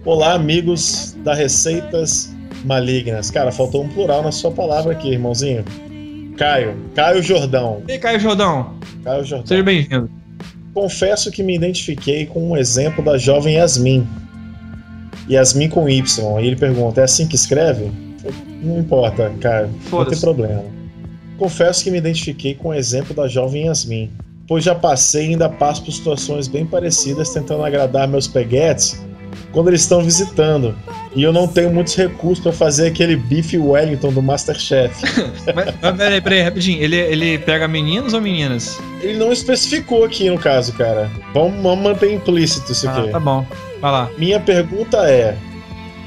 Olá, 0.06 0.32
amigos 0.32 1.14
da 1.22 1.34
Receitas 1.34 2.34
Malignas. 2.64 3.30
Cara, 3.30 3.52
faltou 3.52 3.84
um 3.84 3.88
plural 3.90 4.22
na 4.22 4.32
sua 4.32 4.50
palavra 4.50 4.92
aqui, 4.92 5.10
irmãozinho. 5.10 5.62
Caio. 6.38 6.74
Caio 6.94 7.22
Jordão. 7.22 7.82
E 7.86 7.92
aí, 7.92 7.98
Caio 7.98 8.18
Jordão, 8.18 8.72
Caio 9.04 9.22
Jordão. 9.22 9.46
seja 9.46 9.62
bem-vindo. 9.62 10.10
Confesso 10.72 11.30
que 11.30 11.42
me 11.42 11.54
identifiquei 11.54 12.24
com 12.24 12.52
um 12.52 12.56
exemplo 12.56 13.04
da 13.04 13.18
jovem 13.18 13.56
Yasmin. 13.56 14.08
Yasmin 15.28 15.68
com 15.68 15.86
Y. 15.86 16.40
E 16.40 16.46
ele 16.46 16.56
pergunta: 16.56 17.02
é 17.02 17.04
assim 17.04 17.26
que 17.26 17.36
escreve? 17.36 17.92
Não 18.62 18.78
importa, 18.78 19.30
cara. 19.42 19.68
Não 19.92 20.06
tem 20.06 20.18
problema. 20.18 20.79
Confesso 21.40 21.82
que 21.82 21.90
me 21.90 21.96
identifiquei 21.96 22.54
com 22.54 22.68
o 22.68 22.74
exemplo 22.74 23.14
da 23.14 23.26
jovem 23.26 23.64
Yasmin. 23.66 24.10
Pois 24.46 24.62
já 24.62 24.74
passei 24.74 25.28
e 25.28 25.30
ainda 25.30 25.48
passo 25.48 25.82
por 25.82 25.90
situações 25.90 26.46
bem 26.46 26.66
parecidas 26.66 27.30
tentando 27.30 27.64
agradar 27.64 28.06
meus 28.06 28.28
peguetes 28.28 29.00
quando 29.52 29.68
eles 29.68 29.80
estão 29.80 30.02
visitando. 30.02 30.76
E 31.16 31.22
eu 31.22 31.32
não 31.32 31.48
tenho 31.48 31.72
muitos 31.72 31.96
recursos 31.96 32.42
para 32.42 32.52
fazer 32.52 32.88
aquele 32.88 33.16
bife 33.16 33.56
Wellington 33.56 34.12
do 34.12 34.20
Masterchef. 34.20 34.94
Mas, 35.54 35.74
mas 35.80 35.96
peraí, 35.96 36.20
peraí, 36.20 36.42
rapidinho. 36.42 36.82
Ele, 36.82 36.96
ele 36.96 37.38
pega 37.38 37.66
meninos 37.66 38.12
ou 38.12 38.20
meninas? 38.20 38.78
Ele 39.00 39.16
não 39.18 39.32
especificou 39.32 40.04
aqui 40.04 40.28
no 40.28 40.38
caso, 40.38 40.72
cara. 40.74 41.10
Vamos, 41.32 41.62
vamos 41.62 41.82
manter 41.82 42.12
implícito 42.12 42.70
isso 42.70 42.86
Ah, 42.88 42.98
aqui. 42.98 43.10
tá 43.10 43.18
bom. 43.18 43.46
Vai 43.80 43.90
lá. 43.90 44.10
Minha 44.18 44.38
pergunta 44.38 44.98
é: 45.10 45.36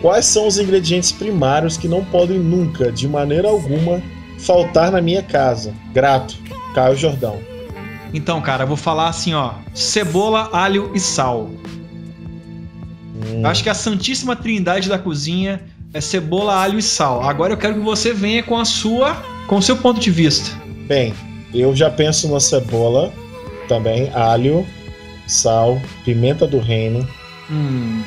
quais 0.02 0.26
são 0.26 0.46
os 0.48 0.58
ingredientes 0.60 1.12
primários 1.12 1.76
que 1.76 1.88
não 1.88 2.06
podem 2.06 2.38
nunca, 2.40 2.92
de 2.92 3.08
maneira 3.08 3.48
alguma, 3.50 4.02
faltar 4.44 4.92
na 4.92 5.02
minha 5.02 5.24
casa? 5.24 5.74
Grato, 5.94 6.38
Caio 6.74 6.96
Jordão. 6.96 7.40
Então, 8.14 8.40
cara, 8.42 8.64
eu 8.64 8.68
vou 8.68 8.78
falar 8.78 9.10
assim, 9.10 9.34
ó. 9.34 9.54
Cebola, 9.74 10.50
alho 10.54 10.92
e 10.94 11.00
sal. 11.00 11.50
Hum, 13.16 13.46
acho 13.46 13.64
que 13.64 13.70
a 13.70 13.74
santíssima 13.74 14.36
trindade 14.36 14.88
da 14.90 15.00
cozinha 15.00 15.62
é 15.94 16.02
cebola, 16.02 16.56
alho 16.56 16.78
e 16.78 16.82
sal. 16.84 17.24
Agora 17.28 17.54
eu 17.54 17.58
quero 17.58 17.76
que 17.76 17.80
você 17.80 18.14
venha 18.14 18.44
com 18.44 18.58
a 18.58 18.66
sua, 18.66 19.16
com 19.48 19.58
o 19.58 19.62
seu 19.62 19.78
ponto 19.78 20.00
de 20.00 20.12
vista. 20.12 20.52
Bem, 20.88 21.14
eu 21.54 21.76
já 21.76 21.90
penso 21.90 22.28
na 22.32 22.40
cebola, 22.40 23.12
também 23.68 24.12
alho, 24.14 24.66
sal, 25.28 25.82
pimenta 26.04 26.46
do 26.46 26.60
reino, 26.60 27.08
Hum, 27.50 28.02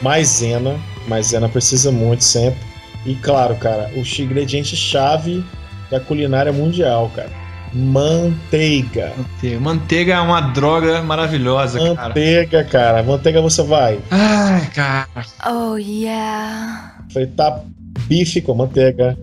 maisena. 0.00 0.78
Maisena 1.08 1.48
precisa 1.48 1.90
muito 1.90 2.22
sempre. 2.22 2.60
E 3.04 3.14
claro, 3.16 3.56
cara, 3.56 3.90
o 3.94 4.22
ingrediente 4.22 4.76
chave 4.76 5.44
da 5.90 5.98
culinária 5.98 6.52
mundial, 6.52 7.10
cara. 7.14 7.30
Manteiga. 7.74 9.12
manteiga. 9.16 9.60
Manteiga 9.60 10.14
é 10.14 10.20
uma 10.20 10.40
droga 10.40 11.02
maravilhosa, 11.02 11.78
cara. 11.78 12.08
Manteiga, 12.08 12.64
cara. 12.64 13.02
Manteiga 13.02 13.40
você 13.40 13.62
vai 13.62 13.98
Ai, 14.10 14.66
cara. 14.74 15.08
Oh, 15.50 15.76
yeah. 15.76 16.98
fritar 17.10 17.64
bife 18.08 18.42
com 18.42 18.54
manteiga, 18.54 19.16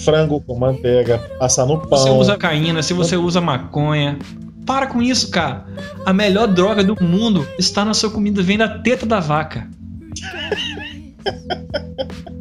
frango 0.00 0.40
com 0.40 0.56
manteiga, 0.58 1.18
passar 1.38 1.66
no 1.66 1.78
pão. 1.78 1.98
Se 1.98 2.04
você 2.04 2.10
usa 2.10 2.36
caína, 2.36 2.82
se 2.82 2.92
você 2.92 3.16
usa 3.16 3.40
maconha. 3.40 4.18
Para 4.64 4.88
com 4.88 5.00
isso, 5.00 5.30
cara. 5.30 5.64
A 6.04 6.12
melhor 6.12 6.48
droga 6.48 6.82
do 6.82 6.96
mundo 7.02 7.46
está 7.58 7.84
na 7.84 7.94
sua 7.94 8.10
comida, 8.10 8.42
vem 8.42 8.58
da 8.58 8.68
teta 8.68 9.06
da 9.06 9.20
vaca. 9.20 9.68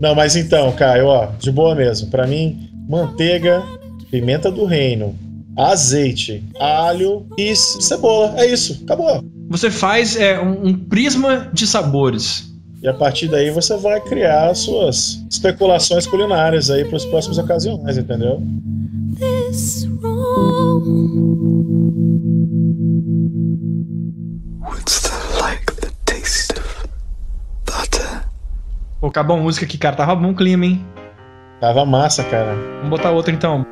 Não, 0.00 0.14
mas 0.14 0.36
então, 0.36 0.72
Caio, 0.72 1.06
ó, 1.06 1.26
de 1.38 1.50
boa 1.50 1.74
mesmo. 1.74 2.10
Pra 2.10 2.26
mim, 2.26 2.68
manteiga, 2.88 3.62
pimenta 4.10 4.50
do 4.50 4.64
reino, 4.64 5.14
azeite, 5.56 6.42
alho 6.58 7.26
e 7.38 7.54
cebola. 7.54 8.34
É 8.36 8.46
isso, 8.46 8.82
acabou. 8.84 9.22
Você 9.48 9.70
faz 9.70 10.16
é, 10.16 10.40
um, 10.40 10.68
um 10.68 10.74
prisma 10.74 11.48
de 11.52 11.66
sabores. 11.66 12.52
E 12.82 12.88
a 12.88 12.92
partir 12.92 13.28
daí 13.28 13.50
você 13.50 13.76
vai 13.76 14.00
criar 14.00 14.50
as 14.50 14.58
suas 14.58 15.24
especulações 15.30 16.06
culinárias 16.06 16.70
aí 16.70 16.84
para 16.84 16.96
as 16.96 17.04
próximas 17.06 17.38
ocasiões, 17.38 17.96
entendeu? 17.96 18.42
Pô, 29.04 29.08
acabou 29.08 29.36
a 29.36 29.40
música 29.40 29.66
aqui, 29.66 29.76
cara. 29.76 29.94
Tava 29.94 30.16
bom 30.16 30.30
o 30.30 30.34
clima, 30.34 30.64
hein? 30.64 30.82
Tava 31.60 31.84
massa, 31.84 32.24
cara. 32.24 32.54
Vamos 32.76 32.88
botar 32.88 33.10
outra 33.10 33.34
então. 33.34 33.66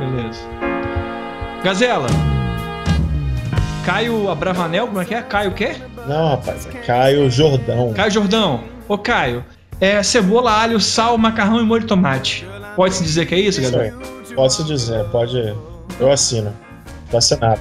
Beleza. 0.00 0.40
Gazela. 1.62 2.06
Caio 3.84 4.30
Abravanel, 4.30 4.86
como 4.86 5.02
é 5.02 5.04
que 5.04 5.14
é? 5.14 5.20
Caio 5.20 5.50
o 5.50 5.54
quê? 5.54 5.76
Não, 6.06 6.30
rapaz, 6.30 6.66
é 6.66 6.78
Caio 6.78 7.30
Jordão. 7.30 7.92
Caio 7.92 8.10
Jordão. 8.10 8.64
Ô, 8.88 8.96
Caio. 8.96 9.44
É 9.78 10.02
cebola, 10.02 10.50
alho, 10.50 10.80
sal, 10.80 11.18
macarrão 11.18 11.60
e 11.60 11.62
molho 11.62 11.82
de 11.82 11.88
tomate. 11.88 12.48
Pode-se 12.74 13.02
dizer 13.02 13.26
que 13.26 13.34
é 13.34 13.38
isso, 13.38 13.60
Isso 13.60 13.70
Gazela? 13.70 13.94
aí. 14.00 14.34
Pode 14.34 14.54
se 14.54 14.64
dizer, 14.64 15.04
pode. 15.10 15.54
Eu 16.00 16.10
assino. 16.10 16.54
Tá 17.10 17.18
assinado. 17.18 17.60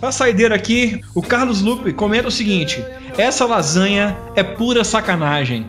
Pra 0.00 0.12
saideira 0.12 0.54
aqui, 0.54 1.00
o 1.14 1.22
Carlos 1.22 1.62
Lupe 1.62 1.92
comenta 1.92 2.28
o 2.28 2.30
seguinte: 2.30 2.84
essa 3.16 3.46
lasanha 3.46 4.16
é 4.34 4.42
pura 4.42 4.84
sacanagem. 4.84 5.68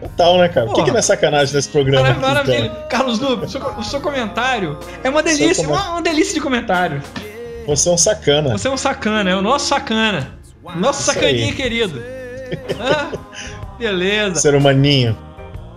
Total, 0.00 0.38
né, 0.38 0.48
cara? 0.48 0.70
O 0.70 0.74
que, 0.74 0.84
que 0.84 0.90
não 0.90 0.98
é 0.98 1.02
sacanagem 1.02 1.54
nesse 1.54 1.68
programa? 1.68 2.14
Maravilha. 2.14 2.68
cara? 2.68 2.86
Carlos 2.88 3.18
Lupe, 3.18 3.46
o 3.46 3.82
seu, 3.82 4.00
comentário 4.00 4.78
é 5.02 5.08
uma 5.08 5.22
delícia, 5.22 5.66
uma, 5.66 5.90
uma 5.90 6.02
delícia 6.02 6.34
de 6.34 6.40
comentário. 6.40 7.02
Você 7.66 7.88
é 7.88 7.92
um 7.92 7.98
sacana. 7.98 8.50
Você 8.50 8.68
é 8.68 8.70
um 8.70 8.76
sacana, 8.76 9.30
é 9.30 9.34
o 9.34 9.42
nosso 9.42 9.66
sacana. 9.66 10.30
Nosso 10.76 11.00
Isso 11.00 11.12
sacaninha 11.12 11.46
aí. 11.46 11.52
querido. 11.52 12.02
Ah, 12.78 13.10
beleza. 13.78 14.36
Ser 14.36 14.54
humaninho. 14.54 15.16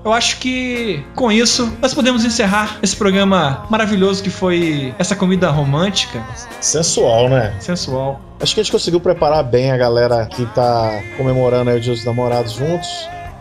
Eu 0.08 0.14
acho 0.14 0.40
que 0.40 1.04
com 1.14 1.30
isso 1.30 1.70
nós 1.82 1.94
podemos 1.94 2.24
encerrar 2.24 2.80
esse 2.82 2.96
programa 2.96 3.66
maravilhoso 3.70 4.24
que 4.24 4.30
foi 4.30 4.96
essa 4.98 5.18
comida 5.18 5.50
romântica, 5.50 6.26
Sensual, 6.62 7.28
né? 7.28 7.54
sensual. 7.60 8.22
Acho 8.40 8.54
que 8.54 8.62
a 8.62 8.64
gente 8.64 8.72
conseguiu 8.72 9.02
preparar 9.02 9.44
bem 9.44 9.70
a 9.70 9.76
galera 9.76 10.26
que 10.28 10.46
tá 10.46 11.04
comemorando 11.18 11.72
aí 11.72 11.78
o 11.78 11.82
Dia 11.82 11.92
dos 11.92 12.06
Namorados 12.06 12.54
juntos. 12.54 12.88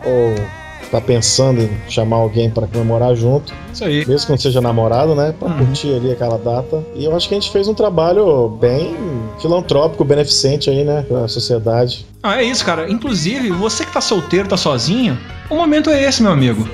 Ou 0.03 0.35
tá 0.89 0.99
pensando 1.01 1.61
em 1.61 1.69
chamar 1.89 2.17
alguém 2.17 2.49
pra 2.49 2.67
comemorar 2.67 3.15
junto. 3.15 3.53
Isso 3.73 3.83
aí. 3.83 4.05
Mesmo 4.07 4.25
que 4.25 4.31
não 4.31 4.37
seja 4.37 4.61
namorado, 4.61 5.13
né? 5.15 5.33
Pra 5.37 5.47
Uhum. 5.49 5.57
curtir 5.65 5.93
ali 5.95 6.11
aquela 6.11 6.37
data. 6.37 6.83
E 6.95 7.05
eu 7.05 7.15
acho 7.15 7.27
que 7.27 7.35
a 7.35 7.39
gente 7.39 7.51
fez 7.51 7.67
um 7.67 7.73
trabalho 7.73 8.49
bem 8.59 8.95
filantrópico, 9.41 10.03
beneficente 10.03 10.69
aí, 10.69 10.83
né? 10.83 11.05
Pra 11.07 11.27
sociedade. 11.27 12.05
Ah, 12.23 12.41
é 12.41 12.43
isso, 12.45 12.65
cara. 12.65 12.89
Inclusive, 12.89 13.51
você 13.51 13.85
que 13.85 13.91
tá 13.93 14.01
solteiro, 14.01 14.47
tá 14.47 14.57
sozinho, 14.57 15.17
o 15.49 15.55
momento 15.55 15.89
é 15.89 16.03
esse, 16.03 16.21
meu 16.23 16.31
amigo. 16.31 16.67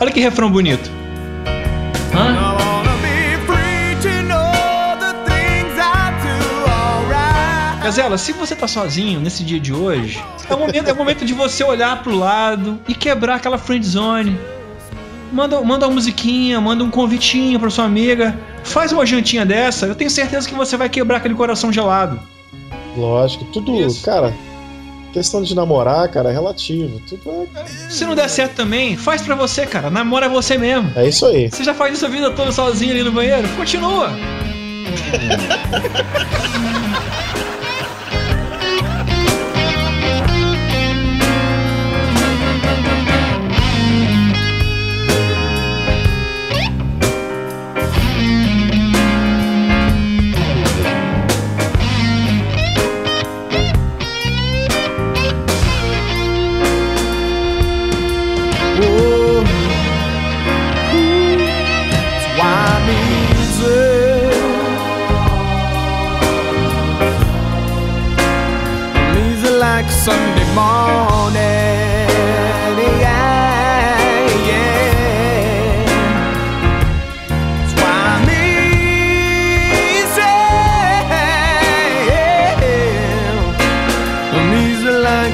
Olha 0.00 0.10
que 0.10 0.20
refrão 0.20 0.50
bonito. 0.50 0.90
Se 8.18 8.32
você 8.32 8.54
tá 8.54 8.68
sozinho 8.68 9.20
nesse 9.20 9.42
dia 9.42 9.58
de 9.58 9.72
hoje, 9.72 10.22
é 10.50 10.54
o 10.54 10.58
momento, 10.58 10.88
é 10.88 10.92
o 10.92 10.96
momento 10.96 11.24
de 11.24 11.32
você 11.32 11.64
olhar 11.64 12.02
pro 12.02 12.14
lado 12.14 12.78
e 12.86 12.94
quebrar 12.94 13.36
aquela 13.36 13.56
friend 13.56 13.86
zone. 13.86 14.38
Manda, 15.32 15.58
manda 15.62 15.86
uma 15.86 15.94
musiquinha, 15.94 16.60
manda 16.60 16.84
um 16.84 16.90
convitinho 16.90 17.58
pra 17.58 17.70
sua 17.70 17.86
amiga. 17.86 18.38
Faz 18.62 18.92
uma 18.92 19.06
jantinha 19.06 19.46
dessa, 19.46 19.86
eu 19.86 19.94
tenho 19.94 20.10
certeza 20.10 20.46
que 20.46 20.54
você 20.54 20.76
vai 20.76 20.90
quebrar 20.90 21.16
aquele 21.16 21.34
coração 21.34 21.72
gelado. 21.72 22.20
Lógico, 22.98 23.46
tudo, 23.46 23.74
Isso. 23.80 24.04
cara. 24.04 24.34
Questão 25.14 25.42
de 25.42 25.54
namorar, 25.54 26.06
cara, 26.10 26.28
é 26.28 26.32
relativo. 26.34 27.00
Tudo 27.08 27.48
é, 27.56 27.64
Se 27.88 28.04
não 28.04 28.14
der 28.14 28.28
certo 28.28 28.56
também, 28.56 28.98
faz 28.98 29.22
pra 29.22 29.34
você, 29.34 29.64
cara. 29.64 29.88
Namora 29.88 30.28
você 30.28 30.58
mesmo. 30.58 30.92
é 30.94 31.08
isso 31.08 31.24
aí. 31.24 31.50
Você 31.50 31.64
já 31.64 31.72
faz 31.72 31.94
isso 31.94 32.04
a 32.04 32.10
vida 32.10 32.30
toda 32.32 32.52
sozinho 32.52 32.92
ali 32.92 33.02
no 33.02 33.12
banheiro? 33.12 33.48
Continua. 33.56 34.10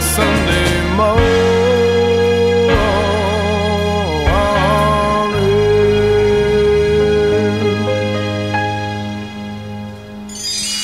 Sunday 0.02 0.82
morning. 0.96 1.32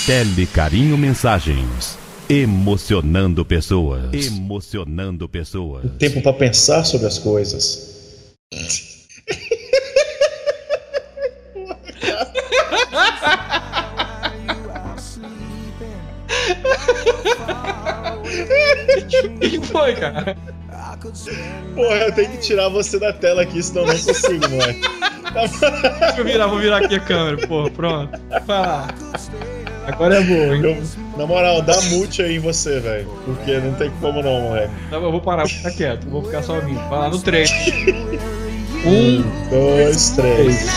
Tele 0.07 0.46
Carinho 0.46 0.96
Mensagens. 0.96 1.98
Emocionando 2.31 3.44
pessoas. 3.44 4.12
Emocionando 4.14 5.28
pessoas. 5.28 5.85
Tempo 5.98 6.22
pra 6.22 6.33
pensar 6.33 6.85
sobre 6.85 7.07
as 7.07 7.18
coisas. 7.18 8.35
O 18.98 19.38
que 19.40 19.61
foi, 19.66 19.94
cara? 19.94 20.37
Porra, 21.74 21.96
eu 21.96 22.12
tenho 22.12 22.30
que 22.32 22.38
tirar 22.38 22.68
você 22.68 22.98
da 22.98 23.12
tela 23.12 23.42
aqui, 23.42 23.62
senão 23.62 23.82
eu 23.82 23.88
não 23.88 23.98
consigo, 24.04 24.48
moleque. 24.48 24.80
Deixa 26.00 26.14
eu 26.18 26.24
virar, 26.24 26.46
vou 26.46 26.58
virar 26.58 26.78
aqui 26.78 26.94
a 26.96 27.00
câmera, 27.00 27.46
porra, 27.46 27.70
pronto. 27.70 28.18
Vai 28.46 28.58
lá. 28.61 28.88
Agora 29.87 30.16
é 30.16 30.22
boa, 30.22 30.56
hein? 30.56 30.62
Eu- 30.64 30.82
na 31.18 31.26
moral, 31.26 31.62
dá 31.62 31.80
mute 31.82 32.22
aí 32.22 32.37
em 32.37 32.38
você, 32.38 32.78
velho. 32.78 33.08
Porque 33.24 33.58
não 33.58 33.74
tem 33.74 33.90
como 34.00 34.22
não, 34.22 34.40
moleque. 34.42 34.72
Tá 34.90 34.96
Eu 34.96 35.11
vou 35.11 35.20
parar, 35.20 35.42
vou 35.42 35.50
ficar 35.50 35.70
quieto, 35.72 36.08
vou 36.08 36.22
ficar 36.22 36.42
só 36.42 36.54
ouvindo. 36.56 36.78
Vai 36.88 36.98
lá 36.98 37.08
no 37.08 37.18
3. 37.18 37.50
Um, 38.84 39.22
dois, 39.50 40.11
três. 40.11 40.68